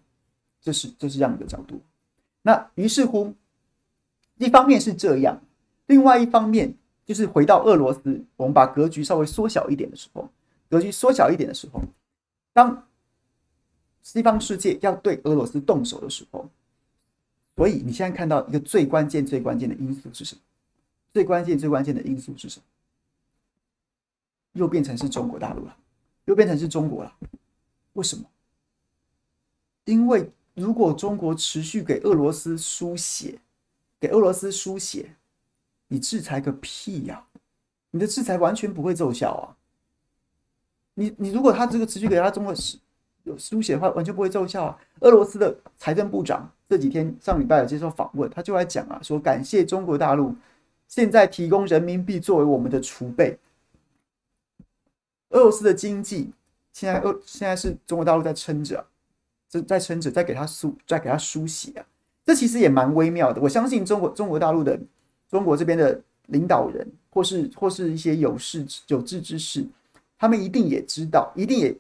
[0.60, 1.80] 这是这是这样一个角度。
[2.42, 3.34] 那于是乎，
[4.38, 5.40] 一方面是这样，
[5.86, 6.74] 另外一方面
[7.06, 10.28] 就是回到俄罗斯，我们把格局稍微缩小一点的时候，
[10.70, 11.80] 格局缩小一点的时候，
[12.52, 12.88] 当
[14.02, 16.50] 西方世界要对俄罗斯动手的时候，
[17.56, 20.42] 所以你现在看到一个最关键、最关键的因素是什么？
[21.14, 22.66] 最关键、最关键的因素是什么？
[24.54, 25.78] 又变成是中国大陆了，
[26.26, 27.16] 又变成是中国了，
[27.94, 28.26] 为什么？
[29.86, 30.32] 因为。
[30.56, 33.40] 如果中国持续给俄罗斯输血，
[34.00, 35.16] 给俄罗斯输血，
[35.88, 37.26] 你制裁个屁呀！
[37.90, 39.58] 你的制裁完全不会奏效啊！
[40.94, 42.54] 你你如果他这个持续给他中国
[43.24, 44.78] 有输血的话，完全不会奏效啊！
[45.02, 50.36] 俄罗斯的财政部长这几天上礼拜有接受访问，他就来讲啊，说感谢中国大陆
[50.88, 53.38] 现在提供人民币作为我们的储备。
[55.30, 56.32] 俄罗斯的经济
[56.72, 58.86] 现在俄现在是中国大陆在撑着。
[59.48, 61.86] 在在撑着，在给他输，在给他输血啊！
[62.26, 63.40] 这其实也蛮微妙的。
[63.40, 64.80] 我相信中国中国大陆的
[65.30, 69.64] 中国这边的领导人，或是或是一些有识有志之士，
[70.18, 71.78] 他们一定也知道，一定也，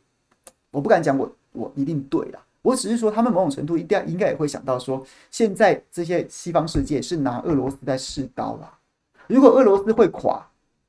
[0.74, 8.80] 我不敢讲我我一定对啦，我只是说，他们某种程度应该应该也会想到说，现在这些西方世界是拿俄罗斯在试刀啦。
[9.28, 10.44] 如果俄罗斯会垮，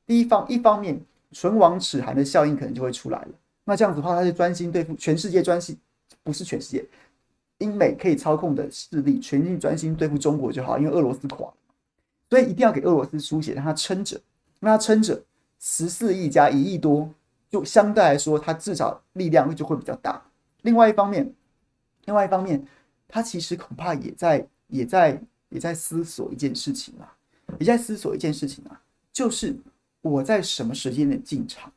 [0.06, 0.98] 第一方一方面
[1.32, 3.28] 唇亡齿寒的效应可能就会出来了。
[3.64, 5.78] 那这样子的话，他就专心对付全世界，专心
[6.22, 6.84] 不是全世界，
[7.58, 11.52] 英美可以操控的势力，全心专心对付中国就好，因为俄罗斯垮，
[12.30, 14.20] 所以一定要给俄罗斯输血，让他撑着，
[14.60, 15.22] 让他撑着，
[15.60, 17.08] 十四亿加一亿多，
[17.54, 20.20] 就相对来说，他至少力量就会比较大。
[20.62, 21.32] 另外一方面。
[22.06, 22.66] 另外一方面，
[23.06, 27.16] 他其实恐怕也在、也在、也在思索一件事情啊，
[27.60, 29.56] 也在思索一件事情啊，就是
[30.02, 31.72] 我在什么时间点进场？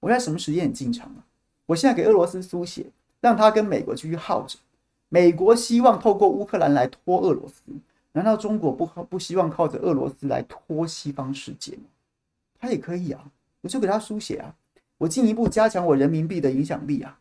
[0.00, 1.26] 我在什么时间点进场啊？
[1.66, 2.86] 我现在给俄罗斯输血，
[3.20, 4.58] 让他跟美国继续耗着。
[5.10, 7.60] 美国希望透过乌克兰来拖俄罗斯，
[8.12, 11.84] 难道中国不不希望靠着俄罗斯来拖西方世界吗？
[12.58, 13.22] 他也可以啊，
[13.60, 14.56] 我就给他输血啊，
[15.04, 17.18] 我进一步加强我人民币的影响力啊，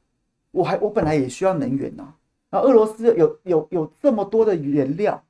[0.52, 2.16] 我还我本来也需要能源呐、啊。
[2.50, 5.22] 那俄罗斯有有有这么多的原料，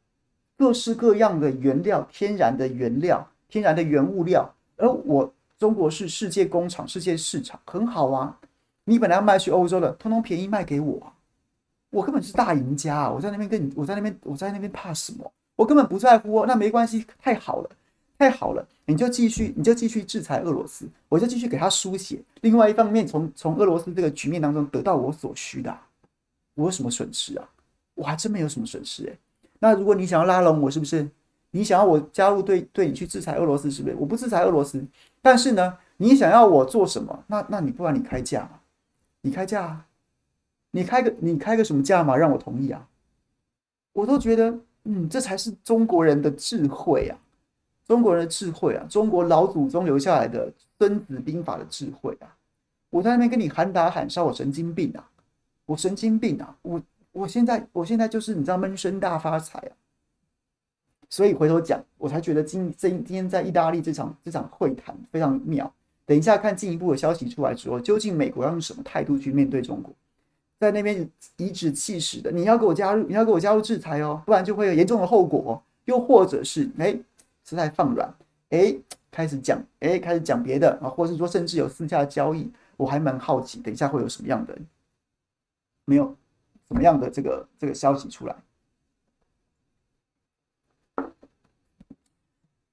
[0.56, 8.38] 各式各样的原料，天然的原料，天然的原物料，而我中国是世界工厂、世界市场，很好啊。
[8.86, 11.02] 你本来要卖去欧洲的，通通便宜卖给我，
[11.90, 13.10] 我根本是大赢家啊！
[13.12, 15.32] 我在那边跟你，我在那边，我在那边怕什么？
[15.56, 16.46] 我根本不在乎哦。
[16.46, 17.70] 那没关系，太好了，
[18.24, 22.24] 太好了，你就继续，你就继续制裁俄罗斯，我就继续给他输血。
[22.40, 25.78] 另外一方面，从从俄罗斯这个局面当中得到我所需的。
[26.56, 27.50] 我有什么损失啊？
[27.96, 29.18] 我还真没有什么损失诶。
[29.60, 31.06] 那如果你想要拉拢我，是不是？
[31.52, 33.96] 你想要我加入对对你去制裁俄罗斯，是不是？
[34.00, 34.82] 我不制裁俄罗斯，
[35.22, 37.24] 但是呢，你想要我做什么？
[37.28, 38.62] 那那你不然你开价嘛？
[39.20, 39.86] 你开价啊？
[40.72, 42.16] 你开个你开个什么价嘛？
[42.16, 42.88] 让我同意啊？
[43.92, 47.20] 我都觉得，嗯，这才是中国人的智慧啊！
[47.94, 48.84] 中国人的智慧啊！
[48.90, 52.36] 中国老祖宗留下来的《孙子兵法》的智慧啊！
[52.90, 55.08] 我在那边跟你喊打喊杀，我神经病啊！
[55.68, 56.58] 我神经病啊！
[56.64, 59.72] 我我现在我现在就是你知道闷声大发财啊！
[61.08, 65.72] 所以回头讲，我才觉得今今今天在意大利这场这场会谈非常妙。
[66.08, 69.94] 等一下看进一步的消息出来之后，究竟美国要用什么态度去面对中国？
[70.60, 75.62] 在那边颐指气使的，你要给我加入，你要给我加入制裁哦，不然就会有严重的后果。
[75.86, 76.98] 又或者是哎，
[77.44, 78.14] 是在放软，
[78.50, 78.76] 哎，
[79.12, 84.58] 开始讲，哎，开始讲别的啊，或者是说甚至有私下交易，我还蛮好奇，等一下会有什么样的？
[85.86, 86.16] 没有
[86.68, 88.36] 什么样的这个这个消息出来，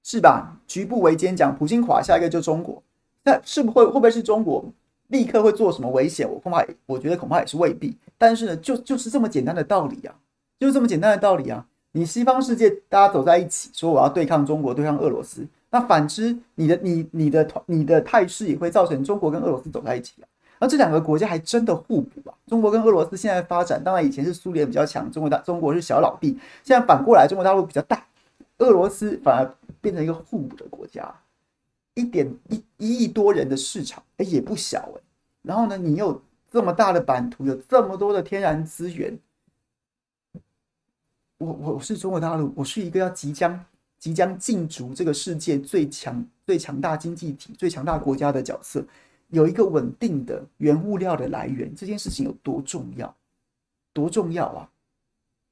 [0.01, 0.57] 是吧？
[0.65, 2.81] 局部围歼讲普京垮，下一个就中国，
[3.23, 4.63] 那是不会会不会是中国
[5.07, 6.25] 立刻会做什么危险？
[6.29, 7.97] 我恐怕我觉得恐怕也是未必。
[8.17, 10.15] 但是呢，就就是这么简单的道理啊，
[10.57, 11.67] 就是这么简单的道理啊。
[11.93, 20.25] 你西方世界大家走在一起，说我要对抗中国，对抗俄罗斯，那反之，你的你你的你的态势也会造成中国跟俄罗斯走在一起啊。
[20.59, 22.37] 那这两个国家还真的互补啊！
[22.45, 28.05] 中国跟俄罗斯现在发展，当然以前是苏联比较强，中国大中国是小老弟，现在反过来，中国大陆比较大，
[28.59, 31.11] 俄罗斯反而变成一个互补的国家，
[31.95, 35.01] 一点一一亿多人的市场，哎，也不小哎。
[35.41, 39.17] 然后呢，你有这么大的版图，有这么多的天然资源，
[41.41, 43.65] 我我我是中国大陆，我是一个要即将
[43.97, 48.85] 即将进驻这个世界最强最强大经济体、最强大国家的角色。
[49.29, 53.15] 有一个稳定的原物料的来源，这件事情有多重要？
[53.91, 54.69] 多重要啊！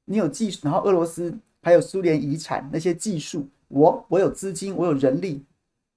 [0.04, 5.42] 你有技术，然后俄罗斯还有苏联遗产那些技术，我我有资金，我有人力，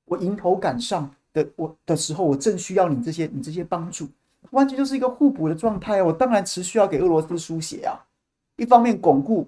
[0.06, 4.08] 我迎头赶上的我的时候，我正需要你这些你这些帮助，
[4.52, 6.04] 完全就是一个互补的状态啊！
[6.06, 8.00] 我当然持续要给俄罗斯输血啊！
[8.56, 9.48] 一方面巩固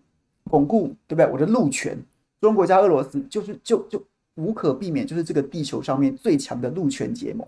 [0.50, 1.26] 巩固，对不对？
[1.32, 1.98] 我的陆权，
[2.40, 4.04] 中国加俄罗斯就是就就
[4.36, 7.48] 无可避免，就是这个地球上面最强的陆权结盟。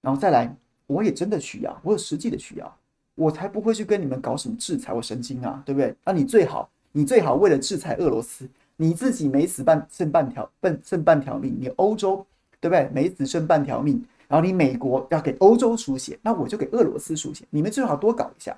[0.00, 0.54] 然后再来，
[0.86, 2.76] 我也真的需要，我有实际的需要，
[3.16, 5.94] 我才不会去跟你们搞什么制裁，我神经啊，对不对？
[6.04, 12.24] 那你最好，你最好为了制裁俄罗斯，你自己没死半剩半条，半剩半条命，你欧洲
[12.60, 12.88] 对不对？
[12.94, 18.56] 没死剩半条命，然后你美国要给欧洲输血，那我就给俄罗斯输血，你们最好多搞一下，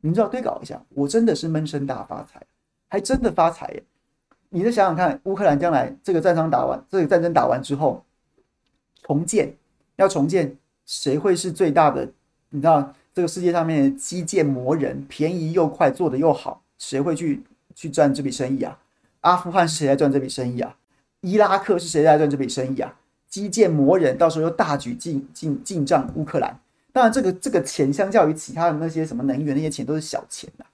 [0.00, 2.40] 你们最好多搞一下，我真的是闷声大发财，
[2.88, 3.82] 还真的发财耶！
[4.50, 8.04] 你再想想看，乌克兰将来这个战争打完，这个战争打完之后，
[9.02, 9.54] 重建
[9.96, 10.56] 要重建。
[10.86, 12.08] 谁会是最大的？
[12.48, 18.78] 你知道这个世界上面的基建魔人，便宜又快，做得又好，谁会去去赚这笔生意啊？
[19.20, 20.74] 阿富汗是谁在赚这笔生意啊？
[21.20, 22.96] 伊拉克是谁在赚这笔生意啊？
[23.28, 26.58] 基建魔人到时候又大举进进进账乌克兰，
[26.92, 30.70] 当然这个这个钱相较于其他的那些什么能源那些钱都是小钱呐、啊，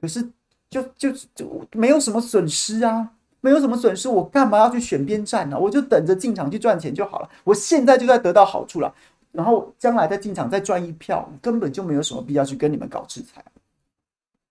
[0.00, 0.26] 可是
[0.70, 5.58] 就就就没有什么损失啊，没有什么损失，我干嘛要去选边站呢？
[5.58, 8.94] 我就等着进场去赚钱就好了，我现在就在得到好处了。
[9.32, 13.44] 然后将来再进场再赚一票，根本就没有什么必要去跟你们搞制裁。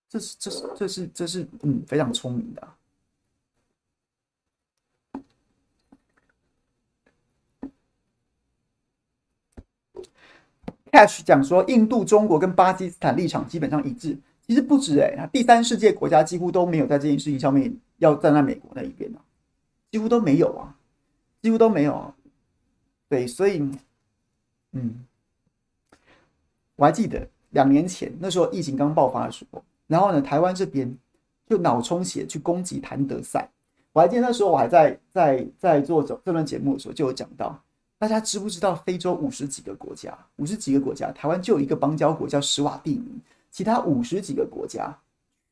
[0.08, 2.62] 这是这是这是这是嗯非常聪明的。
[10.96, 14.16] H 讲说，印度、中国跟巴基斯坦立场基本上一致。
[14.46, 19.18] 其实不止哎，第三世界国家几乎都没有在这件事情上面要站在美国那一边啊，
[19.90, 20.76] 几乎都没有啊，
[21.42, 22.14] 几乎都没有啊。
[23.08, 23.58] 对，所以，
[24.70, 25.04] 嗯，
[26.76, 30.96] 我还记得两年前那时候疫情刚爆发的时候，然后呢，台湾这边
[31.48, 33.48] 就脑充血去攻击谭德赛。
[33.92, 37.60] 我还记得那时候我还在在在做这这段节目的时候就有讲到。
[37.98, 43.18] 大家知不知道非洲五十几个国家，五十几个国家，台湾就有一个邦交国叫史瓦蒂尼，
[43.50, 44.94] 其他五十几个国家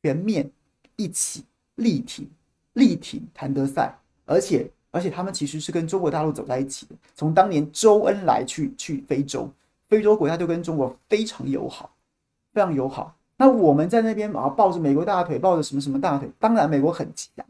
[0.03, 0.49] 全面
[0.95, 1.43] 一起
[1.75, 2.29] 力挺
[2.73, 6.95] 力挺谭德赛，而且而且他们其实是跟中国大陆走在一起的。
[7.15, 9.49] 从当年周恩来去去非洲，
[9.89, 11.95] 非洲国家就跟中国非常友好，
[12.53, 13.15] 非常友好。
[13.37, 16.29] 那我们在那边啊抱着美国大腿，抱着什么什么大腿？
[16.39, 17.43] 当然美国很强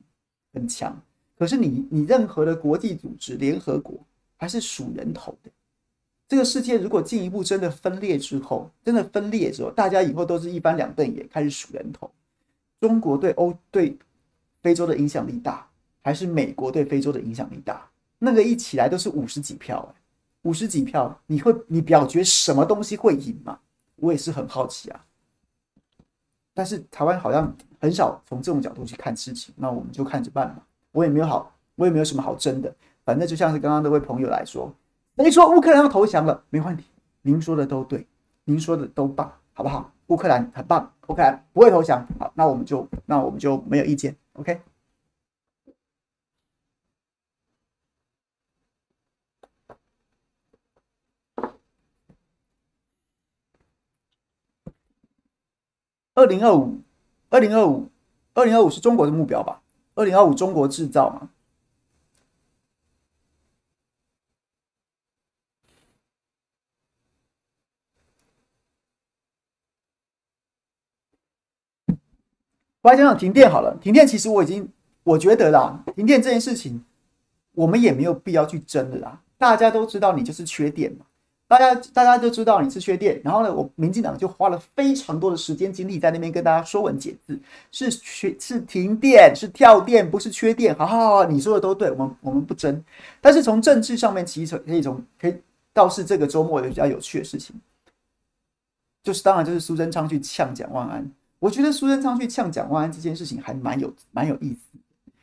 [0.54, 0.98] 很强，
[1.38, 4.00] 可是你你任何的国际组织，联合国。
[4.38, 5.52] 还是数人头的。
[6.28, 12.10] 这个世界如果进一步真的分裂之后，真的分裂之后，大家以后都是一翻两瞪眼，开始数人头。
[12.80, 13.98] 中国对欧对
[14.62, 15.68] 非洲的影响力大，
[16.02, 17.88] 还是美国对非洲的影响力大？
[18.18, 20.02] 那个一起来都是五十几票，哎，
[20.42, 23.60] 五十几票，你会你表决什么东西会赢吗？
[23.98, 25.06] 我也是很好奇啊。
[26.54, 30.66] 但是台湾好像很少从这种角度去看事情，那我们就看着办吧。
[30.92, 32.74] 我也没有好，我也没有什么好争的。
[33.06, 34.74] 反正就像是刚刚那位朋友来说，
[35.14, 36.84] 你说乌克兰要投降了，没问题，
[37.22, 38.08] 您说的都对，
[38.46, 39.94] 您说的都棒，好不好？
[40.08, 44.60] 乌克兰很棒，乌克兰不会投降，好，那我们就那我们就没有意见，OK。
[56.16, 56.80] 二零二五，
[57.30, 57.90] 二零二五，
[58.34, 59.62] 二零二五是中国的目标吧？
[59.94, 61.30] 二零二五中国制造嘛。
[72.86, 73.76] 我来讲讲停电好了。
[73.82, 74.70] 停电其实我已经，
[75.02, 76.86] 我觉得啦，停电这件事情，
[77.56, 79.20] 我们也没有必要去争的啦。
[79.40, 81.04] 大家都知道你就是缺电嘛，
[81.48, 83.20] 大家大家都知道你是缺电。
[83.24, 87.40] 然后呢，我民进党就花了非常多的时间精力在那边跟大家说文解字，
[87.72, 90.76] 是缺是停电是跳电，不是缺电。
[90.76, 92.84] 好好好，你说的都对，我们我们不争。
[93.20, 95.36] 但是从政治上面，其实可以从可以
[95.74, 97.56] 倒是这个周末有比较有趣的事情，
[99.02, 101.12] 就是当然就是苏贞昌去呛蒋万安。
[101.40, 104.80] 我觉得苏贞昌去呛蒋万安这件事情还蛮有蛮有意思，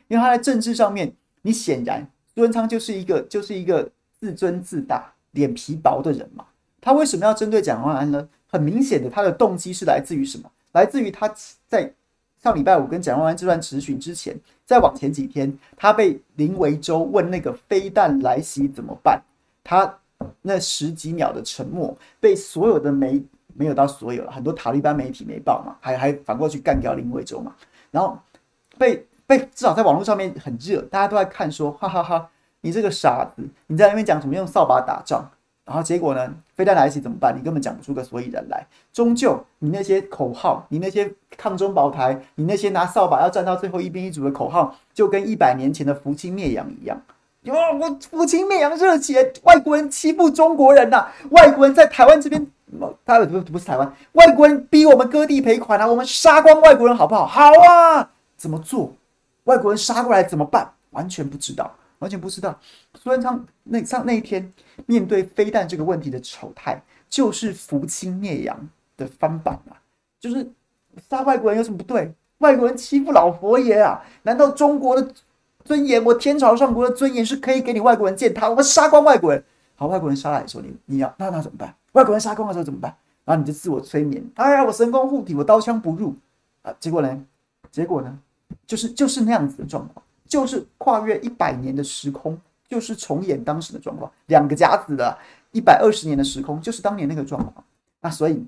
[0.07, 6.45] 因为他在政治上面，你显然苏贞昌就是一个就是一个自尊自大、脸皮薄的人嘛。
[6.79, 8.27] 他为什么要针对蒋万安呢？
[8.47, 10.49] 很明显的，他的动机是来自于什么？
[10.73, 11.33] 来自于他
[11.67, 11.91] 在
[12.41, 19.21] 上礼拜五跟蒋万安这段质询之前，再往前几天，他被林维洲问那个飞弹来袭怎么办，
[19.63, 19.97] 他
[20.41, 23.21] 那十几秒的沉默被所有的媒。
[23.55, 27.53] 没有到所有了，很多塔利班媒体没报嘛，还还反过去干掉林维洲嘛，
[27.91, 28.17] 然后
[28.77, 32.29] 被被至少在网络上面很热，大家都在看说，哈哈哈，
[32.61, 35.29] 你这个傻子，你在那边讲什么用扫把打仗，
[35.65, 37.35] 然后结果呢，飞弹来袭怎么办？
[37.37, 38.65] 你根本讲不出个所以然来。
[38.91, 47.01] 终究你那些口号，你那些抗中保台，你那些拿扫把要站到最后一边一组的口号，就跟一百年前的扶清灭洋一样。
[47.45, 52.47] 哇，我扶清灭洋热血，外国人欺负中国人呐、啊，外国人在台湾这边。
[53.05, 55.85] 他不不是台湾，外国人逼我们割地赔款啊！
[55.85, 57.25] 我们杀光外国人好不好？
[57.25, 58.09] 好啊！
[58.35, 58.91] 怎么做？
[59.43, 60.71] 外国人杀过来怎么办？
[60.91, 62.57] 完全不知道，完全不知道。
[62.95, 64.51] 苏贞昌那上那一天
[64.85, 69.77] 面对飞弹这个问题的丑态，就是扶清灭洋的翻版啊！
[70.19, 70.49] 就是
[71.09, 72.13] 杀外国人有什么不对？
[72.39, 74.01] 外国人欺负老佛爷啊？
[74.23, 75.13] 难道中国的
[75.63, 78.49] 尊严，我天朝上国的尊严是可以给你外国人践踏？
[78.49, 79.43] 我们杀光外国人，
[79.75, 81.75] 好，外国人杀来说你你要那那怎么办？
[81.93, 82.95] 外国人杀光的时候怎么办？
[83.25, 86.13] 然后你就自我催眠，哎呀，我神功护体，我刀枪不入
[86.61, 86.75] 啊！
[86.77, 87.25] 结果呢？
[87.71, 88.19] 结果呢？
[88.67, 92.37] 就是就是那样子的状况，就是跨越一百年的时空，
[92.67, 95.17] 就是重演当时的状况，两个甲子的
[95.53, 97.63] 一百二十年的时空，就是当年那个状况。
[98.01, 98.45] 那所以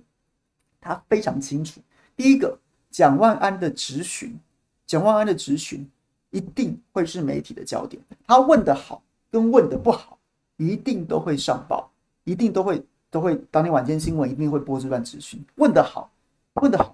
[0.81, 1.79] 他非常清楚，
[2.17, 2.59] 第一个，
[2.91, 4.37] 蒋万安的质询，
[4.85, 5.89] 蒋万安的质询
[6.31, 10.17] 一定会是媒体的焦点，他问的好跟问的不好，
[10.57, 11.89] 一定都会上报，
[12.25, 12.83] 一定都会。
[13.15, 16.11] 都会当天晚间新闻一定会播这段质询，问得好，
[16.55, 16.93] 问得好，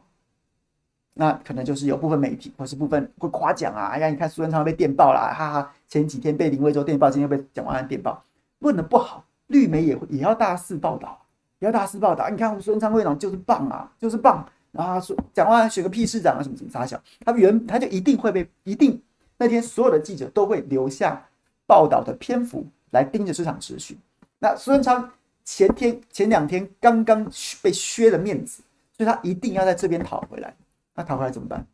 [1.15, 8.23] 那可能就是有部分媒体或是部分会夸奖啊，哎呀，你看苏贞昌被电爆了，哈哈，前几天被林维洲电爆，今天被蒋万安电爆，
[8.59, 11.19] 问得不好，绿媒也也要大肆报道，
[11.57, 19.01] 也要大肆报道，你看苏贞昌会长就是棒啊，就是棒，然后他说蒋万安选个屁市长啊，什么什么啥小，他原他就一定会被一定
[19.39, 21.25] 那天所有的记者都会留下
[21.65, 23.97] 报道的篇幅来盯着这场质询。
[24.37, 25.09] 那苏贞昌
[25.43, 27.29] 前天前两天刚刚
[27.61, 28.63] 被削了面子，
[28.97, 30.55] 所以他一定要在这边讨回来。
[30.93, 31.65] 那讨回来怎么办？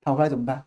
[0.00, 0.64] 讨回来怎么办？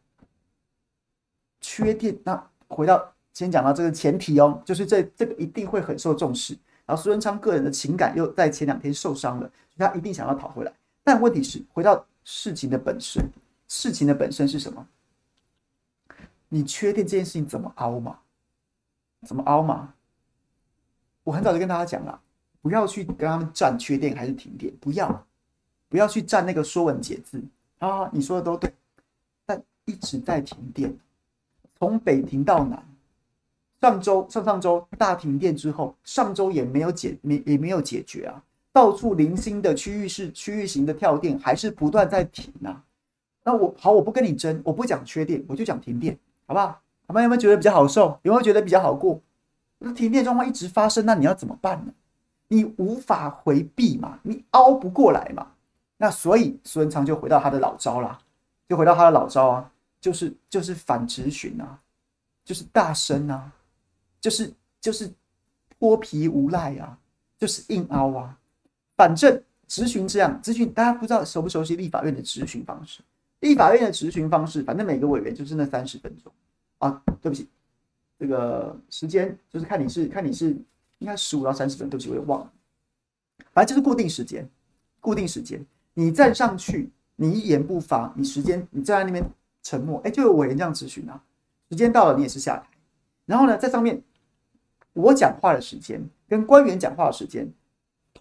[1.60, 2.18] 缺电。
[2.24, 6.58] 那回到先讲到这个前提哦，就是这这个一定会很受重视。
[6.86, 10.72] 然后苏贞昌个人的情感又在前两天受伤了，所以他一定想要讨回来。
[11.04, 13.28] 但问题是，回到事情的本身，
[13.68, 14.88] 事情的本身是什么？
[16.50, 18.20] 你缺电这件事情怎么凹嘛？
[19.26, 19.95] 怎么凹嘛？
[21.26, 22.18] 我很早就跟大家讲了，
[22.62, 25.26] 不要去跟他们战缺电还是停电，不要，
[25.90, 27.44] 不要去战那个说文解字
[27.80, 28.08] 啊！
[28.14, 28.72] 你说的都对，
[29.46, 30.96] 但一直在停电，
[31.78, 32.82] 从北停到南。
[33.82, 38.44] 上周、上上周大停电之后，上周也没有解，没也没有解决啊。
[38.72, 42.84] 到处零星的区域式、区域型的跳电还是不断在停啊。
[43.44, 46.82] 那我好，我不跟你争，我不讲缺电，我就讲停电，好不好？
[47.08, 47.22] 好吗？
[47.22, 48.20] 有没有觉得比较好受？
[48.24, 49.20] 有没有觉得比较好过？
[49.78, 51.94] 那停电状况一直发生，那你要怎么办呢？
[52.48, 55.48] 你无法回避嘛，你熬不过来嘛。
[55.98, 58.20] 那所以苏贞昌就回到他的老招啦，
[58.68, 61.80] 就回到他的老招啊，就是就是反质询啊，
[62.44, 63.52] 就是大声啊。
[64.22, 64.52] 就是
[64.82, 65.12] 就是
[65.78, 66.98] 脱皮无赖啊，
[67.38, 68.36] 就是硬凹啊。
[68.98, 73.02] 反正质询这样质询，大家不知道熟不熟悉立法院的质询方式？
[73.42, 76.32] 立法院的质询方式，反正每个委员就是那三十分钟
[76.80, 77.04] 啊。
[77.22, 77.48] 对不起，
[78.20, 80.50] 这个时间就是看你是看你是
[81.00, 82.52] 应该十五到三十分，对不起，我也忘了。
[83.52, 84.48] 反正就是固定时间，
[85.00, 89.24] 固定时间，你站上去，你一言不发，你时间你站在那边
[89.64, 91.22] 沉默，哎，就有委员这样质询啊。
[91.70, 92.68] 时间到了，你也是下台，
[93.26, 94.02] 然后呢，在上面。
[94.98, 97.52] 我讲话的时间跟官员讲话的时间，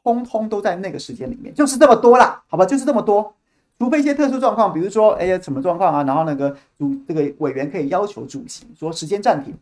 [0.02, 3.32] 通通都在那个时间里面，就是这么多啦，好吧，就是这么多。
[3.78, 6.02] 除非一些特殊状况，比如说，哎呀，什么状况啊？
[6.02, 9.56] 然后那个主这个委员可以要求主席说时间暂停，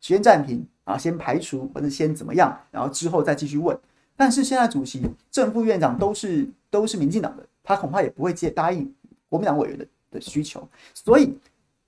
[0.00, 3.78] 先暂停啊，先排除或者先怎么样，然后之后再继续问。
[4.16, 8.94] 但是现在主席、正副院长都是都是民进党的，他恐怕也不会接答应
[9.28, 10.66] 国民党委员的的需求。
[10.94, 11.36] 所以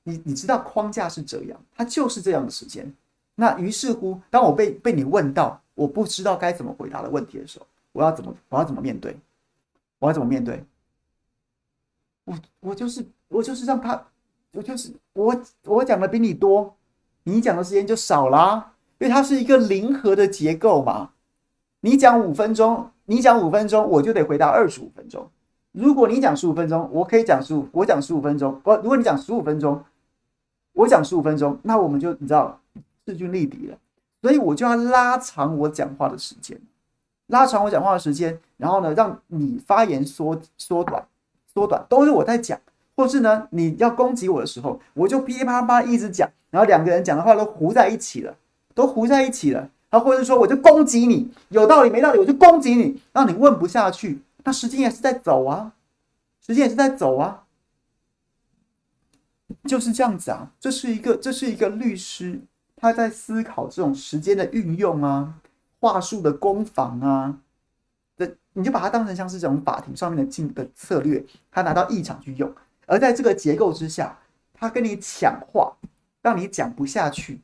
[0.02, 2.92] 你你知道框架是这样，他就是这样的时间。
[3.34, 9.16] 那于是乎，当我被被你问到我不知道该怎么回答的问题的时候，我要怎么我要怎么面对？
[10.00, 10.64] 我要怎么面对？
[12.24, 14.06] 我我就是我就是让他，
[14.52, 16.76] 我就是我我讲的比你多，
[17.28, 21.10] 你讲的时间就少啦，因为它是一个零和的结构嘛。
[21.80, 25.28] 你讲五分钟，你讲五分钟，我就得回答二十五分钟。
[25.72, 28.60] 如果你讲十五分钟，我可以讲十五，我讲十五分钟。
[28.64, 29.84] 我如果你讲十五分钟，
[30.72, 32.60] 我讲十五分钟，那我们就你知道。
[33.06, 33.78] 势均力敌了，
[34.20, 36.60] 所以我就要拉长我讲话的时间，
[37.28, 41.02] 拉长我讲话的时间，然后呢，让你发言缩缩短，
[41.54, 42.60] 缩短都是我在讲，
[42.94, 48.36] 或是呢，你要攻击我的时候，我就噼里啪啪一直讲，然后两个人讲的话都糊在一起了，
[48.74, 55.72] 都糊在一起了，然后或者说我就攻击你，有道理没道理我就攻击你，让你问不下去，那时间也是在走啊，
[56.40, 57.44] 时间也是在走啊，
[59.64, 62.40] 就是这样子啊，这是一个这是一个律师。
[62.80, 65.34] 他在思考这种时间的运用啊，
[65.80, 67.36] 话术的攻防啊，
[68.16, 72.54] 的你就把它当成像是这种法庭上面的进的策略，他拿到议场去用。
[72.86, 74.16] 而在这个结构之下，
[74.54, 75.76] 他跟你抢话，
[76.28, 77.40] 让你讲不下去，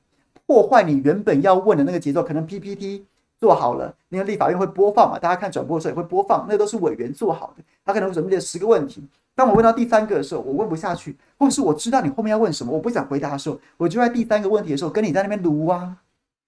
[0.46, 2.22] 破坏你原本要问的那个节奏。
[2.22, 3.06] 可能 PPT
[3.38, 7.64] 做好了，那个立法院会播放嘛，大家看转播的时候也会播放，那都是委员做好的。
[7.82, 9.02] 他可能准备了十个问题。
[9.34, 15.96] 当我问到第三个的时候，我问不下去，或是我知道你后面要问什么，我不想回答的时候，我就在第三个问题的时候跟你在那边卢啊，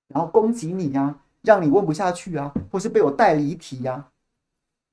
[0.09, 4.09] 然后攻击你、啊，让你问不下去啊，或是被我带离题、啊，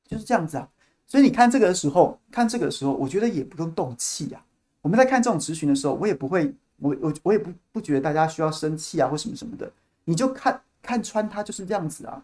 [0.07, 0.69] 就是这样子啊。
[1.05, 4.47] 所以你看这个的时候，看这个的时候，我觉得也不用动气呀、啊。
[4.81, 9.71] 我们在看这种质询的时候，我也不会，我我我也不不觉得大家需要生气啊或什么什么的，
[10.05, 12.23] 你就看看穿他就是这样子啊，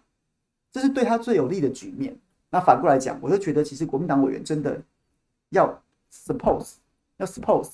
[0.71, 2.17] 这是对他最有利的局面。
[2.49, 4.81] 那反过来讲，我就觉得其实国民党委员真的。
[5.51, 5.81] 要
[6.13, 6.73] suppose
[7.17, 7.71] 要 suppose，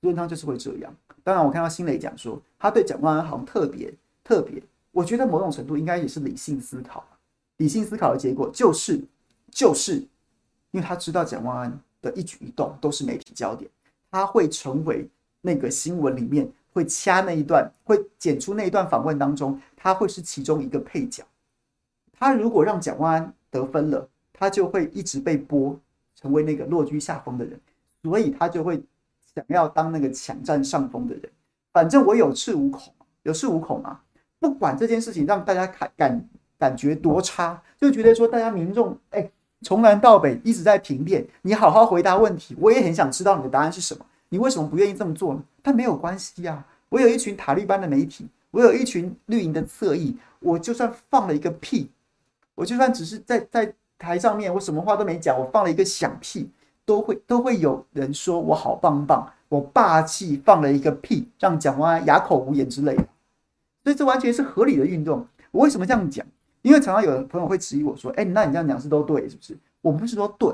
[0.00, 0.92] 苏贞昌就是会这样。
[1.22, 4.60] 当然，我看到新蕾讲说，他对蒋万安好像特别特别。
[4.90, 7.06] 我觉得某种程度应该也是理性思考，
[7.58, 9.00] 理性思考的结果就是
[9.48, 9.94] 就是，
[10.72, 13.70] 因为他知道蒋万安的一举一动都是媒体焦点，
[14.10, 15.08] 他会成为
[15.42, 21.22] 那个新闻里面会掐那一段，会剪出那一段访问当中，他会是其中一个配角。
[22.18, 25.78] 他如果让蒋万安得分了，他就会一直被播。
[26.14, 27.58] 成为那个落居下风的人，
[28.00, 28.80] 所以他就会
[29.34, 31.24] 想要当那个抢占上风的人。
[31.72, 34.00] 反正我有恃无恐，有恃无恐啊！
[34.38, 36.28] 不管这件事情让大家感感
[36.58, 39.28] 感觉多差，就觉得说大家民众哎，
[39.62, 44.06] 从南到北一直在评辩，你好好回答问题，我也很想知道你的答案是什么。
[44.32, 45.42] 你为什么不愿意这么做呢？
[45.62, 51.90] 但没有关系呀、我有一群塔利班的媒体，我有一群绿营的侧翼，我就算放了一个屁，
[52.54, 56.48] 我就算只是在在台上面，我什么话都没讲，我放了一个响屁，
[56.86, 63.06] 都会都会有人说我好棒棒，我霸气放了一个屁，让蒋万安哑口无言之类的。
[63.84, 65.26] 所以这完全是合理的运动。
[65.50, 66.26] 我为什么这样讲？
[66.62, 70.48] 因为常常有的朋友会质疑我说：“哎，那你这样讲是都对，是不是？”我不是说对，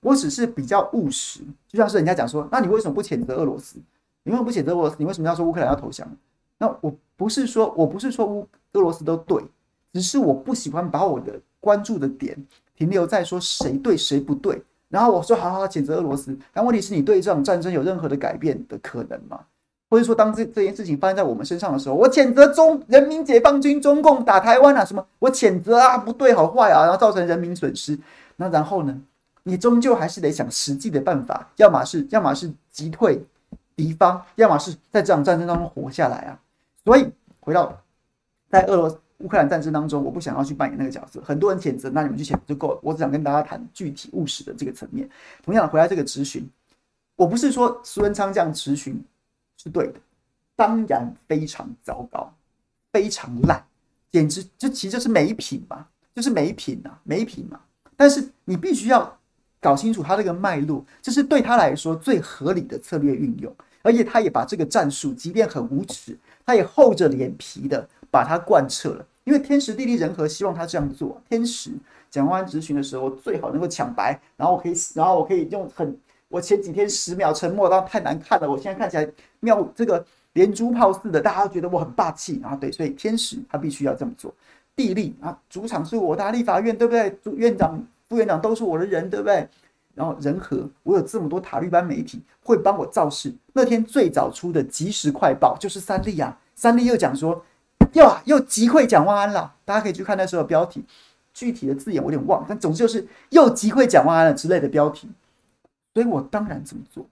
[0.00, 1.40] 我只是比较务实。
[1.68, 3.78] 就像是人家讲说：“那你为什么不谴责俄罗斯？
[4.22, 4.96] 你为什么不谴责俄罗斯？
[4.98, 6.06] 你为什么要说乌克兰要投降？”
[6.58, 9.42] 那我不是说我不是说乌俄罗斯都对，
[9.92, 12.36] 只是我不喜欢把我的关注的点
[12.76, 14.62] 停留在说谁对谁不对。
[14.88, 19.40] 然后我说：“好好好，谴责俄罗斯。”但问题是你对这场战争有任何的改变的可能吗？
[19.88, 27.98] 或者说，当这这件事情发生在我们身上的时候，我谴责中人民解放军中共打台湾啊，什么我谴责啊，不对，好坏啊，然后造成人民损失。
[28.36, 28.96] 那然后呢，
[29.42, 33.22] 你终究还是得想实际的办法，要么是要么是击退
[33.74, 36.40] 敌方，要么是在这场战争当中活下来啊。
[36.84, 37.10] 所以
[37.40, 37.78] 回到
[38.48, 41.20] 在俄罗斯乌克兰战争当中，我不想要去扮演那个角色。
[41.22, 42.80] 很多人谴责，那你们去谴责就够了。
[42.82, 45.08] 我只想跟大家谈具体务实的这个层面。
[45.42, 46.48] 同样回来这个质询，
[47.16, 49.02] 我不是说苏文昌这样质询。
[49.62, 50.00] 是对的，
[50.56, 52.32] 当然非常糟糕，
[52.94, 53.62] 非常烂，
[54.10, 57.60] 简直就其实就是没品嘛，就是没品啊，没品嘛。
[57.94, 59.19] 但是你必须要
[59.60, 69.06] 搞清楚他这个脉络，这是对他来说最合理的策略运用，而且他也把这个战术，即便很无耻，他也厚着脸皮的把它贯彻了。
[69.24, 71.20] 因为天时地利人和，希望他这样做。
[71.28, 71.70] 天时，
[72.10, 75.96] 蒋万安执询的时候最好能够抢白，然后我可以，然后我可以用很。
[76.28, 78.48] 我前几天十秒沉默，到太难看了。
[78.48, 79.06] 我现在看起来
[79.40, 82.56] 妙，这个连珠炮似的，大家都觉得我很霸气啊。
[82.56, 84.32] 对，所以天时他必须要这么做。
[84.74, 87.10] 地利啊，主场是我大立法院，对不对？
[87.22, 89.48] 主院长、副院长都是我的人，对不对？
[89.94, 93.32] 然后人和，我有这么多塔利班媒体会帮我造势。
[93.52, 97.44] 那天最早出的即时快报就是三立啊，三立又讲说，
[97.92, 99.54] 又又击溃蒋万安了。
[99.64, 100.84] 大家可以去看那时候的标题，
[101.32, 105.08] 具体的字眼我有点忘，但总之就是又击溃蒋万安了之类的标题。
[105.94, 107.06] 所以我当然这么做，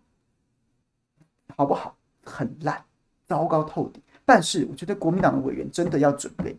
[1.57, 1.94] 好不好？
[2.24, 2.84] 很烂，
[3.26, 4.03] 糟糕透顶。
[4.24, 6.57] 但是我觉得国民党的委员真的要准备，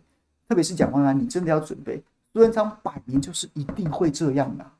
[0.48, 2.02] 特别是蒋万安，你真的要准备。
[2.32, 4.70] 朱元璋摆明就是一定会这样的，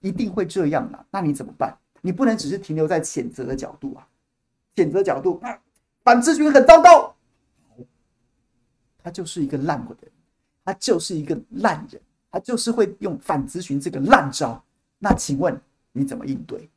[0.00, 1.06] 一定会这样的。
[1.10, 1.76] 那你怎么办？
[2.00, 4.06] 你不能只是停留在谴责的角度啊！
[4.74, 5.40] 谴责角度，
[6.02, 7.14] 反咨询很糟糕，
[9.02, 9.96] 他就是一个烂人，
[10.64, 12.00] 他就是一个烂人，
[12.30, 14.62] 他就是会用反咨询这个烂招。
[14.98, 15.58] 那请问
[15.92, 16.68] 你怎么应对？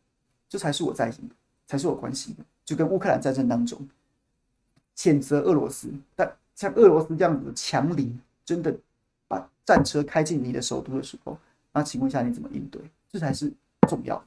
[0.48, 2.46] 这才是我在意的，才是我关心的。
[2.64, 3.86] 就跟乌克兰战争当中，
[4.96, 8.78] 谴责俄罗斯，但像俄罗斯这样子的强邻，真的
[9.28, 11.38] 把战车开进你的首都的时候，
[11.74, 12.82] 那请问一下你怎么应对？
[13.10, 13.54] 这才是
[13.88, 14.24] 重要的。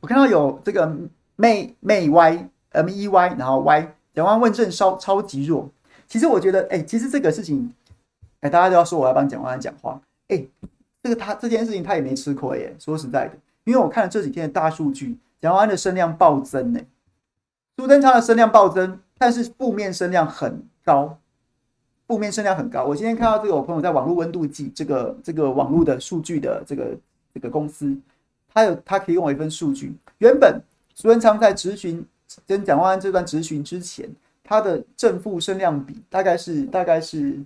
[0.00, 0.86] 我看到有这个
[1.36, 5.70] 妹妹 ymey 然后 Y，蒋万问政超超级弱。
[6.06, 7.74] 其实我觉得，哎、欸，其实这个事情，
[8.40, 9.98] 哎、欸，大家都要说我要帮蒋万安讲话。
[10.28, 10.50] 哎、欸，
[11.04, 12.74] 这个他这件事情他也没吃亏耶。
[12.78, 13.34] 说实在的，
[13.64, 16.80] 因为我看了这几天的大数据，蒋万安的声量暴增呢。
[17.76, 21.18] 苏贞昌的声量暴增，但是负面声量很高，
[22.08, 22.84] 负面声量很高。
[22.84, 26.96] 我今天看到这个，我朋友在网络温度计这个这个网络的数据的这个
[27.34, 27.94] 这个公司，
[28.54, 30.58] 他有他提供我一份数据，原本
[30.94, 32.04] 苏贞昌在质询。
[32.48, 34.08] 跟蒋万安这段质询之前，
[34.42, 37.38] 他的正负声量比大概是大概是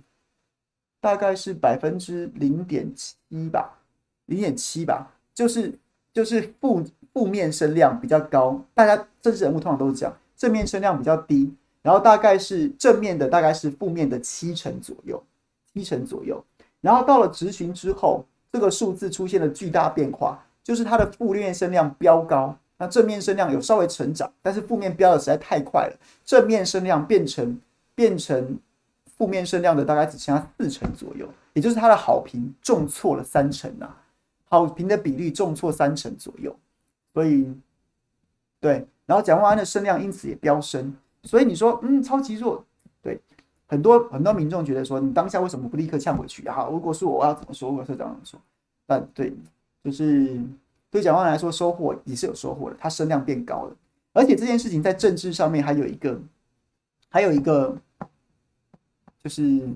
[1.01, 3.15] 大概是百分之零点七
[3.49, 3.79] 吧，
[4.25, 5.73] 零点七吧，就是
[6.13, 6.83] 就是负
[7.13, 8.59] 负面声量比较高。
[8.73, 15.21] 大家政治人物通常都是这样，正面声量比较低，然后大概是正面的大概是负面的七成左右，
[15.73, 16.43] 七成左右。
[16.81, 22.55] 然后到了执行之后，这个数字出现了巨大变化，就是它的负面声量飙高。
[22.81, 27.59] 那正面声量有稍微成长，但是负面飙的实在太快了，正面声量变成
[27.93, 28.57] 变成
[29.19, 33.95] 负面声量的大概只剩下四成左右，也就是他的好评重错了三成啊，
[34.45, 36.57] 好评的比例重错三成左右，
[37.13, 37.53] 所以
[38.59, 42.65] 对，然后蒋万安的声量因此也飙升，所以你说嗯超级弱，
[43.03, 43.19] 对，
[43.67, 46.67] 很多很多民众觉得说你当下为什么不立刻呛回去啊？
[46.71, 47.69] 如果是我，我要怎么说？
[47.69, 48.41] 如果是这样说，
[48.87, 49.31] 但对，
[49.83, 50.41] 就是。
[50.91, 53.75] 对蒋万安来说，收获也是有收获的，他声量变高了，
[54.11, 56.19] 而且这件事情在政治上面还有一个，
[57.09, 57.77] 还有一个，
[59.29, 59.69] 就是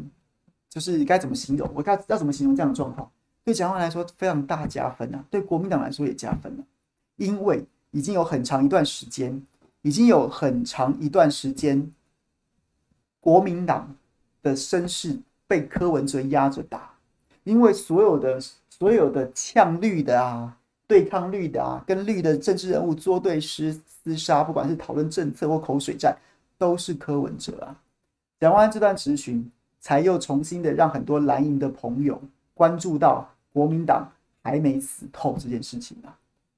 [0.68, 1.70] 就是该怎么形容？
[1.76, 3.08] 我该要怎么形容这样的状况？
[3.44, 6.64] 对蒋万来说非常大加分啊，对国民党来说也加分了，
[7.18, 9.40] 因为已经有很长一段时间，
[9.84, 11.92] 已经有很长一段时间，
[13.20, 13.96] 国民党
[14.42, 16.90] 的声势被柯文哲压着打，
[17.44, 26.18] 因为所有的所有的呛绿的啊，对抗绿的啊，跟绿的政治人物作对厮厮杀，不管是讨论政策或口水战，
[26.58, 27.80] 都是柯文哲啊。
[28.44, 32.22] 讲完这段质询，才又重新的让很多蓝营的朋友
[32.54, 34.06] 关注到国民党
[34.42, 36.12] 还没死透这件事情啊，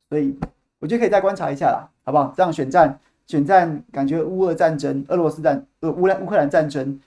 [0.09, 0.35] 所以
[0.79, 2.33] 我觉得可以再观察一下啦，好不好？
[2.35, 6.99] 这样选战选战感觉乌俄战争、俄罗斯战呃乌兰乌克兰战争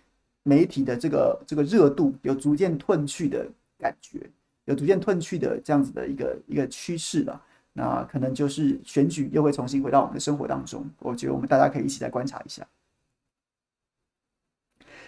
[0.45, 3.45] 媒体的这个这个热度有逐渐褪去的
[3.81, 4.31] 感觉，
[4.67, 7.43] 有逐渐褪去的这样子的一个一个趋势了。
[7.73, 12.65] 那可能就是选举又会重新回到我们的生活当中，我觉得我们大家可以一起来观察一下。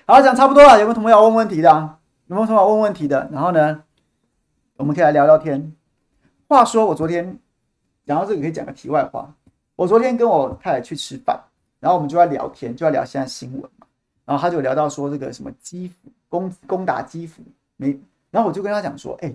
[0.07, 1.69] 好，讲差不多了，有没有同学要问问题的？
[2.27, 3.29] 有没有同学要问问题的？
[3.31, 3.83] 然后呢，
[4.77, 5.73] 我们可以来聊聊天。
[6.49, 7.39] 话说我昨天，
[8.05, 9.33] 然后这个可以讲个题外话。
[9.77, 11.41] 我昨天跟我太太去吃饭，
[11.79, 13.87] 然后我们就在聊天，就在聊现在新闻嘛。
[14.25, 15.95] 然后他就聊到说这个什么基辅
[16.29, 17.43] 攻攻打基辅
[17.77, 17.97] 没，
[18.31, 19.33] 然后我就跟他讲说，哎，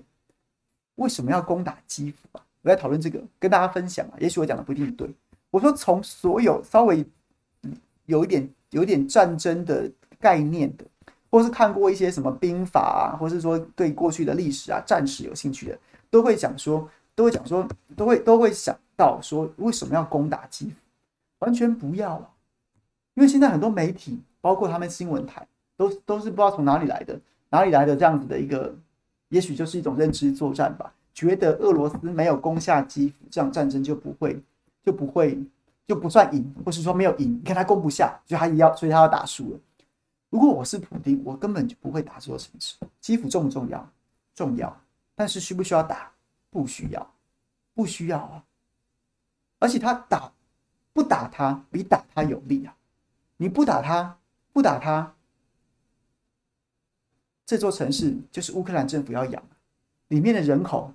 [0.96, 2.42] 为什么要攻打基辅啊？
[2.64, 4.14] 我在讨论这个，跟大家分享啊。
[4.20, 5.10] 也许我讲的不一定对。
[5.52, 7.06] 我说从所有稍微
[8.08, 9.90] 有一点有一点战争的。
[10.26, 10.84] 概念的，
[11.30, 15.78] 或是看过一些什么兵法啊，或是说对过去的历史啊、战史有兴趣的，
[16.10, 20.76] 都会讲说，都会讲说，都会都会想到说，为什么要攻打基辅？
[21.38, 22.30] 完全不要啊！
[23.14, 25.46] 因为现在很多媒体，包括他们新闻台，
[25.78, 27.20] 都都是不知道从哪里来的，
[27.52, 28.76] 哪里来的这样子的一个，
[29.30, 34.42] 也许就是一种认知作战吧，觉得俄罗斯没有攻下基辅，这样战争就不会
[34.84, 35.40] 就不会
[35.86, 39.60] 就不算赢，或是说没有赢，你看他攻不下，所以他也要，所以他要打输了。
[40.36, 42.76] 如果我是普丁，我根本就不会打这座城市。
[43.00, 43.90] 基辅重不重要？
[44.36, 44.82] 重要。
[45.16, 46.12] 但是需不需要打？
[46.50, 47.10] 不需要，
[47.74, 48.44] 不需要啊。
[49.60, 50.30] 而且他打
[50.92, 52.76] 不打他，比打他有利啊。
[53.38, 54.18] 你不打他，
[54.52, 55.16] 不打他，
[57.46, 59.42] 这座城市就是乌克兰政府要养，
[60.10, 60.92] 里面的人口、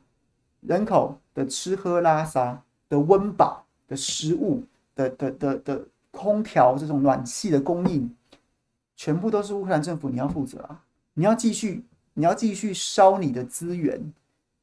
[0.61, 4.63] 人口的吃喝拉撒的温饱的食物
[4.95, 8.15] 的的的的空调这种暖气的供应。
[9.01, 10.85] 全部都是乌克兰政府，你要负责啊！
[11.15, 11.83] 你要继续，
[12.13, 13.99] 你要继续烧你的资源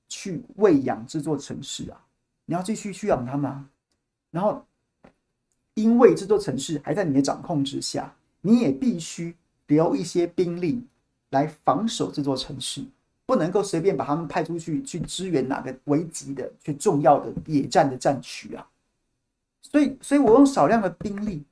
[0.08, 2.00] 去喂养这座城市啊！
[2.46, 3.66] 你要继续去养他们啊！
[4.30, 4.64] 然后，
[5.74, 9.36] 因为这座城市还在你的掌控之下，你也必须
[9.66, 10.86] 留一些兵力
[11.32, 12.86] 来防守这座城市，
[13.26, 18.70] 不能够随便把他们派出去去支援哪个危急的、去重要的野战的战区啊！
[19.64, 21.44] 所以，所以我用少量的兵力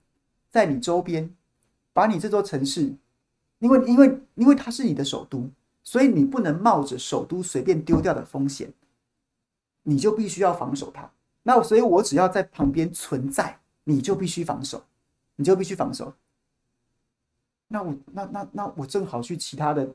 [0.52, 1.28] 在你周边。
[1.96, 2.94] 把你这座城市，
[3.60, 5.50] 因为因为因为它是你的首都，
[5.82, 8.70] 所以你不能冒着首都随便丢掉的风险，
[9.84, 11.10] 你就必须要防守它。
[11.44, 14.84] 那所以，我只要在旁边存在，你就必须防守，
[15.38, 16.14] 你就必须防守。
[17.70, 19.88] 那我那那那我正好去其他的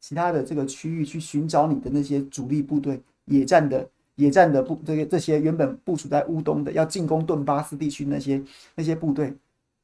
[0.00, 8.42] 其他的这个区域去寻找你的那些主力部队，野战的野战的部这些这些原本部署在乌东的要进攻顿巴斯地区那些
[8.74, 9.32] 那些部队，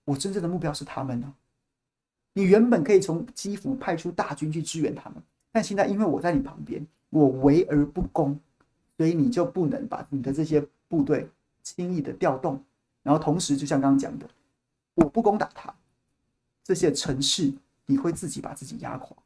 [0.04, 1.32] 我真正的目标是他们呢。
[2.34, 8.38] 你原本可以从基辅派出大军去支援他们，但现在因为我在你旁边，我围而不攻，
[8.96, 11.28] 所以你就不能把你的这些部队
[11.62, 12.62] 轻易的调动。
[13.02, 14.26] 然后同时，就像刚刚讲的，
[14.94, 15.74] 我不攻打他，
[16.62, 17.52] 这些城市
[17.86, 19.16] 你会自己把自己压垮。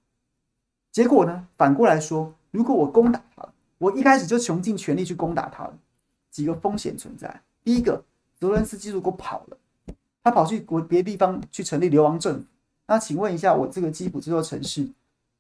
[0.91, 3.47] 结果呢，反过来说，如果我攻打他，
[3.79, 5.79] 我一开始就穷尽全力去攻打他了，
[6.31, 7.43] 几个风险存在。
[7.63, 8.03] 第一个，
[8.41, 9.59] 泽伦斯基如果跑了，
[10.25, 12.47] 他跑去国别的地方去成立流亡政府。
[12.87, 14.87] 那请问一下，我这个基辅这座城市，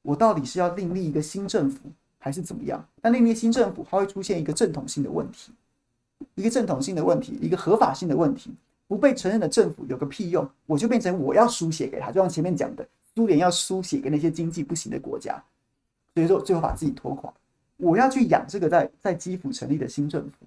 [0.03, 1.79] 我到底是要另立一个新政府，
[2.19, 2.85] 还是怎么样？
[3.01, 5.53] 那另立新政府，它会出现一个正统性的问题，
[6.35, 8.51] 一个正统性的问题，一个合法性的问题。
[8.89, 10.49] 不被承认的政府有个屁用？
[10.65, 12.87] 我就变成我要输血给他，就像前面讲的，
[13.17, 15.43] 苏联要输血给那些经济不行的国家，
[16.15, 17.33] 所以说最后把自己拖垮。
[17.79, 20.47] 我要去养这个在在基辅成立的新政府，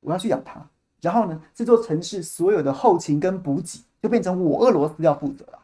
[0.00, 0.64] 我要去养他。
[1.00, 5.59] 然后呢，这座城市所有的后勤跟补给就变成我俄罗斯要负责了。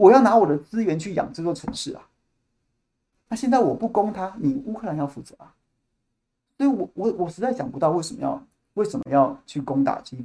[0.00, 2.08] 我要拿我的资源去养这座城市啊！
[3.28, 5.54] 那现在我不攻他，你乌克兰要负责啊！
[6.56, 8.42] 所以我我我实在想不到为什么要
[8.74, 10.24] 为什么要去攻打基辅。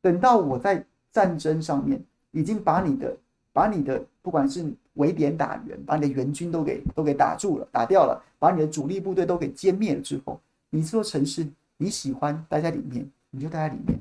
[0.00, 3.16] 等到我在战争上面已经把你的
[3.52, 10.40] 把你的不管是围点打援，把你的援军都给都给打住了，打掉了，把你的主力部队都给歼灭了之后，
[10.70, 11.44] 你这座城市
[11.78, 13.98] 你喜欢待在里面，你就待在里面，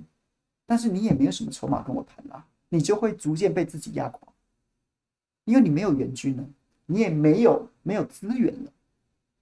[0.68, 4.33] 但是你也没有什么筹码跟我谈啊，你就会逐渐被自己压垮，
[5.46, 6.46] 因为你没有援军了，
[6.86, 8.72] 你也没有没有资源了，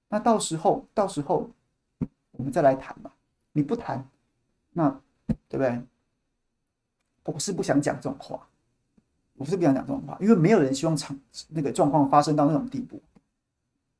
[0.09, 1.49] 那到时候到时候
[2.31, 3.13] 我们再来谈吧。
[3.53, 4.07] 你不谈，
[4.71, 4.89] 那
[5.49, 5.81] 对不对？
[7.25, 8.47] 我是不想讲这种话，
[9.35, 11.17] 我是不想讲这种话，因为没有人希望场
[11.49, 13.01] 那个状况发生到那种地步。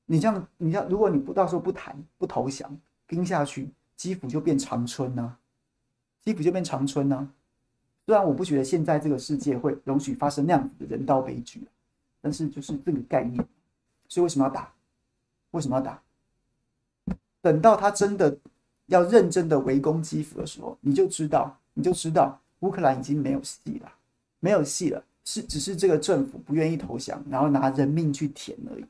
[0.06, 2.76] 你这样，你要如果你不到时候不谈不投降，
[3.08, 5.38] 盯下去，基辅就变长春呐、
[6.24, 7.34] 基辅就变长春呐、啊。
[8.06, 11.62] 虽然我不觉得现在这个世界会容许发生那样子的人道悲剧，
[12.22, 13.46] 但是就是这个概念。
[14.08, 14.72] 所以为什么要打？
[15.52, 16.02] 为什么要打？
[17.42, 18.38] 等到他真的
[18.86, 23.92] 要认真的围攻基辅的时候，你就知道，你就知道乌克兰已经没有戏了，
[24.40, 28.86] 没有戏了，是只是这个政府不愿意投降，然后拿人命去填而已。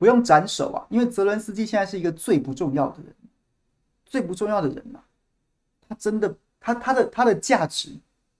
[0.00, 3.14] 不用斩首啊，因为泽伦斯基现在是一个最不重要的人，
[4.06, 5.04] 最不重要的人呐、啊。
[5.86, 7.90] 他真的，他他的他的价值，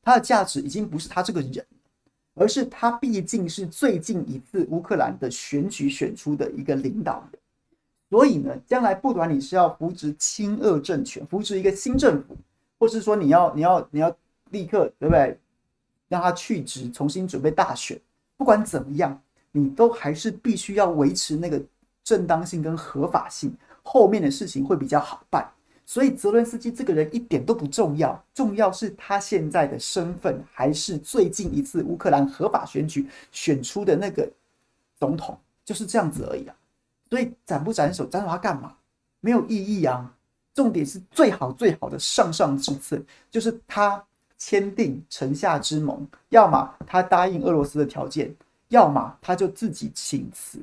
[0.03, 1.63] 他的价值已经不是他这个人，
[2.33, 7.41] 而是他毕竟是最近一次乌克兰的选举选出的一个领导人。
[8.09, 12.35] 所以呢，将来不管你是要扶植亲俄政权，扶植一个新政府，
[12.79, 14.17] 或是说你要你要你要
[14.49, 15.39] 立刻对不对，
[16.09, 18.01] 让他去职，重新准备大选，
[18.39, 19.21] 不管怎么样。
[19.53, 21.61] 你都还是必须要维持那个
[22.05, 25.51] 正当性跟合法性，后面的事情会比较好办。
[25.85, 34.31] 所以泽伦斯基这个人一点都不重要，重要是他现在的身份还是最近一次乌克兰合法选举选出的那个
[34.99, 36.55] 总统，就是这样子而已啊。
[37.09, 38.73] 所以斩不斩首，斩首他干嘛？
[39.21, 40.15] 没有意义啊。
[40.53, 44.01] 重点是最好最好的上上之策，就是他
[44.37, 48.35] 签订城下之盟，要么他答应俄罗斯的条件。
[48.71, 50.59] 要么他就自己请辞，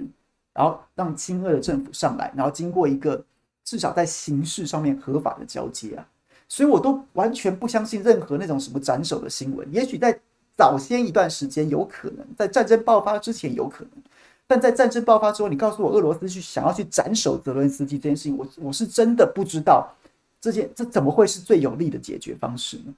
[0.54, 3.24] 然后让亲俄的政府上来，然后经过一个
[3.64, 6.08] 至少在形式上面合法的交接啊，
[6.48, 9.68] 所以我都完全不相信任何那种什么斩首的新闻。
[9.74, 10.18] 也许在
[10.56, 14.04] 早先一段时间有可能，在战争爆发之前有可能，
[14.48, 19.94] 但在战争爆发之后，你告诉我俄罗斯去想要去斩首泽伦斯基这件事情，我我是真的不知道
[20.40, 22.94] 这件这怎么会是最有利的解决方式呢？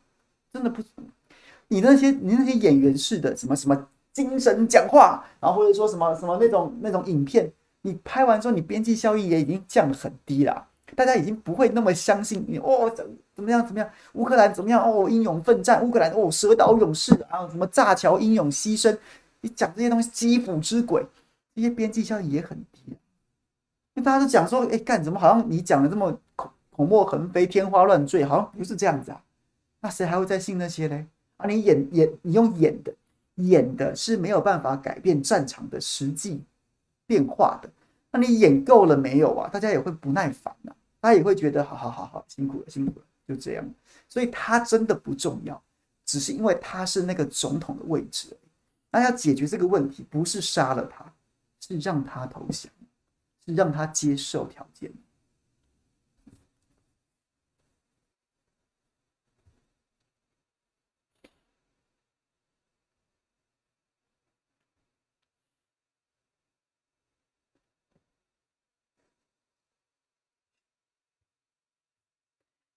[0.54, 0.84] 真的不，
[1.68, 3.88] 你那些你那些演员式的什么什么。
[4.20, 7.50] 精神讲话，然后或者说什么什么那种那种影片，
[7.84, 18.98] 你拍完之后，你边际效益也已经降得很低了，大家已经不会那么相信你哦，怎怎么样怎么样，乌克兰怎么样哦，英勇奋战，乌克兰哦，蛇岛勇士啊，什么炸桥英勇牺牲，
[19.40, 21.02] 你讲这些东西，基辅之鬼，
[21.56, 22.98] 这些边际效益也很低，因
[23.96, 29.22] 为大家都讲说，哎，干怎么好像你讲的这么口口沫横飞、天花乱坠，好像不是这样子啊？
[29.80, 31.06] 那谁还会再信那些嘞？
[31.38, 32.94] 啊，你演演，你用演的。
[33.48, 36.42] 演的是没有办法改变战场的实际
[37.06, 37.70] 变化的，
[38.12, 39.50] 那你演够了没有啊？
[39.50, 43.66] 大家也会不耐烦啊，大家也会觉得好好好好辛苦了辛苦了，就这样。
[44.08, 45.62] 所以他真的不重要，
[46.06, 48.50] 只是因为他是那个总统的位置而已。
[48.92, 51.06] 那要解决这个问题，不是杀了他，
[51.60, 52.72] 是让他投降，
[53.46, 54.92] 是让他接受条件。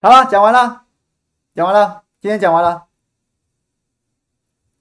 [0.03, 0.83] 好了，讲完了，
[1.55, 2.87] 讲完了，今天讲完了，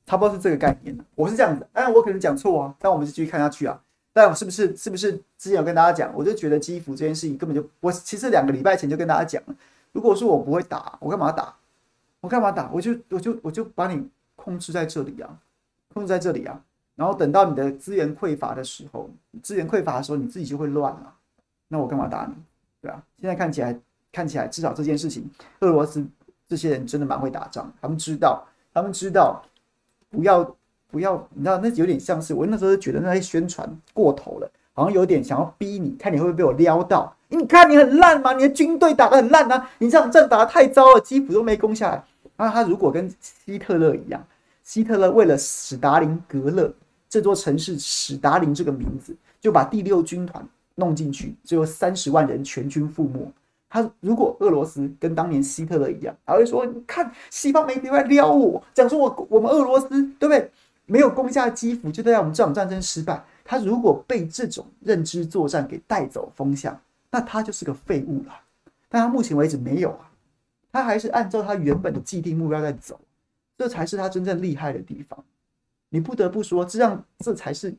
[0.04, 0.98] 差不多是这个概念。
[1.14, 3.80] 我是这样子，哎，我可能讲错啊，但我们继续看下去啊。
[4.12, 9.54] 但我是不是是不是之前有跟大家讲，我就觉得基辅这件事情根本就，我其实两个礼拜前就跟大家讲了，
[9.92, 11.54] 如果说我不会打，我干嘛打？
[12.20, 12.68] 我干嘛打？
[12.72, 15.38] 我就我就我就把你控制在这里啊，
[15.94, 16.60] 控制在这里啊。
[16.96, 19.08] 然后等到你的资源匮乏的时候，
[19.40, 21.14] 资源匮乏的时候，你自己就会乱了。
[21.68, 22.34] 那我干嘛打你？
[22.80, 23.78] 对啊，现在看起来。
[24.12, 25.28] 看起来，至少这件事情，
[25.60, 26.06] 俄罗斯
[26.46, 27.72] 这些人真的蛮会打仗。
[27.80, 29.42] 他们知道，他们知道，
[30.10, 30.44] 不要
[30.90, 37.16] 不要，你知道，那有点像是我那时候觉得那些宣传过头了，好像有点想要逼你，看你会不会被我撩到。
[37.28, 38.34] 你看你很烂吗？
[38.34, 39.70] 你的军队打得很烂啊！
[39.78, 42.04] 你这样仗打得太糟了，基辅都没攻下来。
[42.36, 44.22] 那，他如果跟希特勒一样，
[44.62, 46.70] 希特勒为了史达林格勒
[47.08, 53.32] 这座城市，史达林这个名字，就把第六军团弄进去，最后三十万人全军覆没。
[53.72, 60.50] 他如果俄罗斯跟当年希特勒一样，还会说：“你看西方媒体在撩我，讲说我我们俄罗斯对不对？
[60.84, 66.78] 没有攻下基辅，就代表我们这场战争失败。”他如果被这种认知作战给带走风向，
[67.10, 68.40] 那他就是个废物了。
[68.90, 70.10] 但他目前为止没有啊，
[70.70, 73.00] 他还是按照他原本的既定目标在走，
[73.56, 75.24] 这才是他真正厉害的地方。
[75.88, 77.74] 你不得不说，这样这才是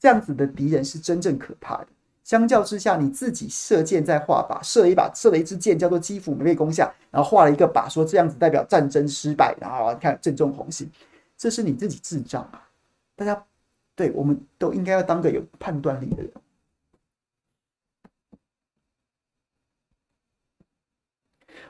[0.00, 1.88] 这样子的敌人是真正可怕的。
[2.26, 10.90] 相较之下，你自己射箭在画靶，射了一把，射了一支箭，叫做基辅没被攻下，然后画了一个靶，说这样子代表战争失败，然后看正中红心，
[11.36, 12.68] 这是你自己智障啊！
[13.14, 13.46] 大家，
[13.94, 16.32] 对，我们都应该要当个有判断力的人。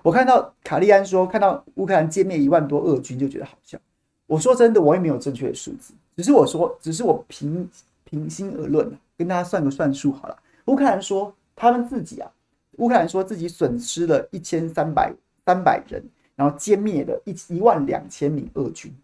[0.00, 3.78] 我看到卡利安说，看到乌克兰歼灭一万多俄军，就觉得好笑。
[4.26, 7.68] 我说真的，我也没有正确的数字，只是我说，只是我平
[8.04, 10.38] 平心而论，跟大家算个算数好了。
[10.66, 12.30] 乌克兰说他们自己啊，
[12.78, 15.12] 乌克兰说自己损失了一千三百
[15.44, 16.04] 三百人，
[16.36, 18.94] 然后歼灭了一一万两千名俄军。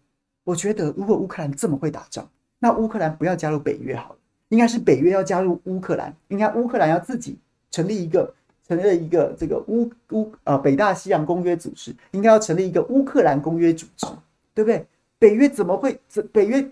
[0.43, 4.17] 我觉得如果乌克兰这么会打仗，那乌克兰不要加入北约好了，
[4.49, 7.37] 应该是北约要加入乌克兰，应该乌克兰要自己
[7.71, 8.33] 成立一个。
[8.65, 14.07] 成立一个这个乌乌呃北大西洋公约组织，应该要成立一个乌克兰公约组织，
[14.53, 14.87] 对不对？
[15.19, 15.99] 北约怎么会？
[16.31, 16.65] 北约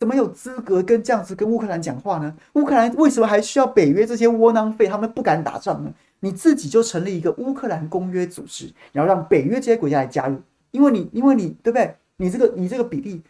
[0.00, 2.34] 怎么有资格跟这样子跟乌克兰讲话呢？
[2.54, 4.86] 乌克兰为什么还需要北约这些窝囊废？
[4.86, 5.92] 他们不敢打仗呢？
[6.20, 10.40] 你自己就成立一个乌克兰公约组织，然后让北约这些国家来加入，
[10.70, 11.94] 因为你因为你对不对？
[12.16, 13.20] 你这个你这个比例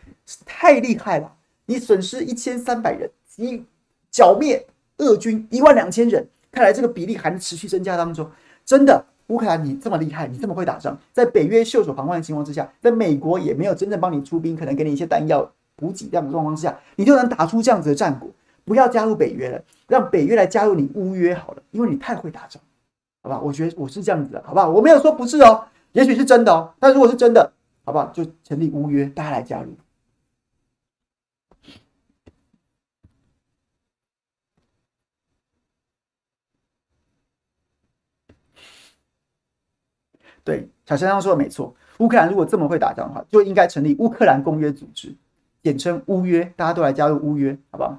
[0.46, 1.32] 太厉害了，
[1.66, 3.64] 你损失一千三百人，你
[4.12, 4.64] 剿灭
[4.98, 6.24] 俄军一万两千人。
[6.52, 8.30] 看来这个比例还能持续增加当中，
[8.64, 15.50] 真的，乌克兰你这么厉害，你这么会打仗，在北约袖手旁观的情况之下，在美国也没有真正帮你出兵，可能给你一些弹药
[15.80, 18.30] 补给这样的状况之下，你就能打出这样子的战果。
[18.62, 22.62] 不要加入北约了，让北约来加入你乌约好了，因为你太会打仗，
[23.22, 23.40] 好吧？
[23.40, 24.68] 我觉得我是这样子的，好不好？
[24.68, 27.52] 我没有说不是哦，也许是真的哦，但如果是真的，
[27.84, 28.06] 好不好？
[28.12, 29.74] 就成立乌约，大家来加入。
[40.44, 41.74] 对，小先生说的没错。
[41.98, 45.14] 乌克兰如果这么会打仗的话，就应该成立乌克兰公约组织，
[45.62, 47.98] 简称乌约，大家都来加入乌约，好不好？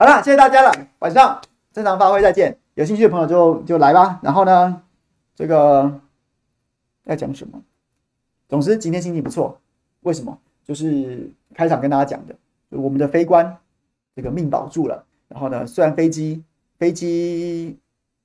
[0.00, 1.40] 好了，谢谢大家了，晚上
[1.72, 2.56] 正常发挥，再见。
[2.74, 4.20] 有兴趣的朋友就就来吧。
[4.22, 4.82] 然后呢，
[5.34, 6.00] 这个
[7.04, 7.60] 要讲什么？
[8.48, 9.60] 总之今天心情不错，
[10.02, 10.38] 为什么？
[10.64, 12.36] 就是开场跟大家讲的。
[12.68, 13.58] 我们的飞官
[14.14, 16.44] 这个命保住了，然后呢，虽然飞机
[16.78, 17.76] 飞机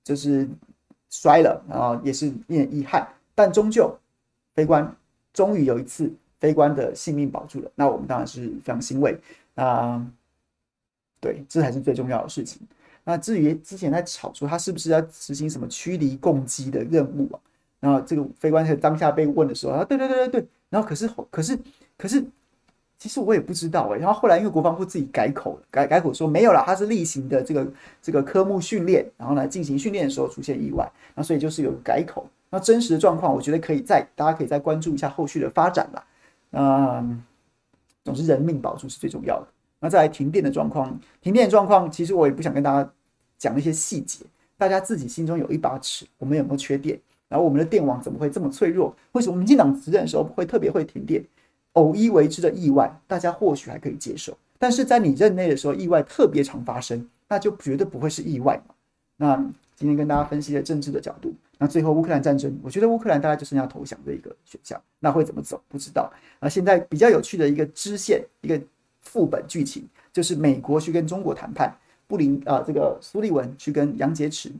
[0.03, 0.47] 就是
[1.09, 3.95] 摔了，然后也是一点遗憾，但终究
[4.53, 4.95] 飞官
[5.33, 9.17] 终于有一次飞官的性命保住了，那我们当然是非常欣慰。
[9.55, 10.05] 那
[11.19, 12.61] 对，这才是最重要的事情。
[13.03, 17.39] 那至于之前在吵说他是不是要执行什么驱离共击的任务啊？
[17.79, 21.57] 然后这个飞官在当下被问的时候，啊，对对对对对，然后可是可是
[21.97, 22.23] 可是。
[23.03, 27.67] 其实我也不知道哎、欸，然后后来因为国防部自己改口了，改改口说没有了，它是例行的这个
[28.01, 32.25] 这个科目训练，然后呢进行训练的时候出现意外，那所以就是有改口。
[32.49, 36.05] 那真实的状况，我觉得可以再大家可以再关注一下后续的发展啦。
[36.51, 37.21] 嗯，
[38.05, 39.47] 总之人命保住是最重要的。
[39.81, 42.89] 那再来停电的状况，停电的状况，其实我也不想跟大家
[43.37, 44.23] 讲那些细节，
[44.57, 46.97] 大家自己心中有一把尺，我们有没有缺电？
[47.27, 48.95] 然后我们的电网怎么会这么脆弱？
[49.11, 51.21] 为什么民进党执政的时候会特别会停电？
[51.73, 58.75] 偶一为之的意外，大家或许还可以接受，但是在你任内的时候，意外特别常发生，那就绝对不会是意外嘛。
[59.17, 59.35] 那
[59.75, 66.11] 今天跟大家分析了政治的角度，那最后乌克兰战争，我觉得乌克兰大概就剩下投降的一个选项，那会怎么走不知道。
[66.39, 68.61] 那现在比较有趣的一个支线，一个
[69.01, 71.75] 副本剧情，就是美国去跟中国谈判，
[72.07, 74.51] 布林啊、呃，这个苏利文去跟杨洁篪，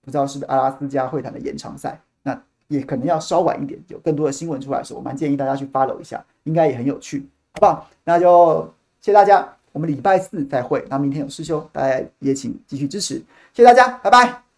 [0.00, 2.00] 不知道是阿拉斯加会谈的延长赛。
[2.70, 7.90] 也可能要稍晚一点，有更多的新闻出来的时候，我蛮建议大家去 follow 一下，应该也很有趣，好不好？
[8.04, 8.62] 那就
[9.00, 10.84] 谢谢大家，我们礼拜四再会。
[10.88, 13.16] 那明天有师兄，大家也请继续支持，
[13.52, 14.49] 谢谢大家，拜拜。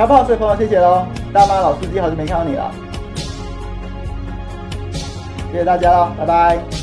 [0.00, 1.04] 小胖子朋友，谢谢喽！
[1.30, 2.72] 大妈老司机，好久没看到你了，
[5.52, 6.79] 谢谢大家了，拜拜。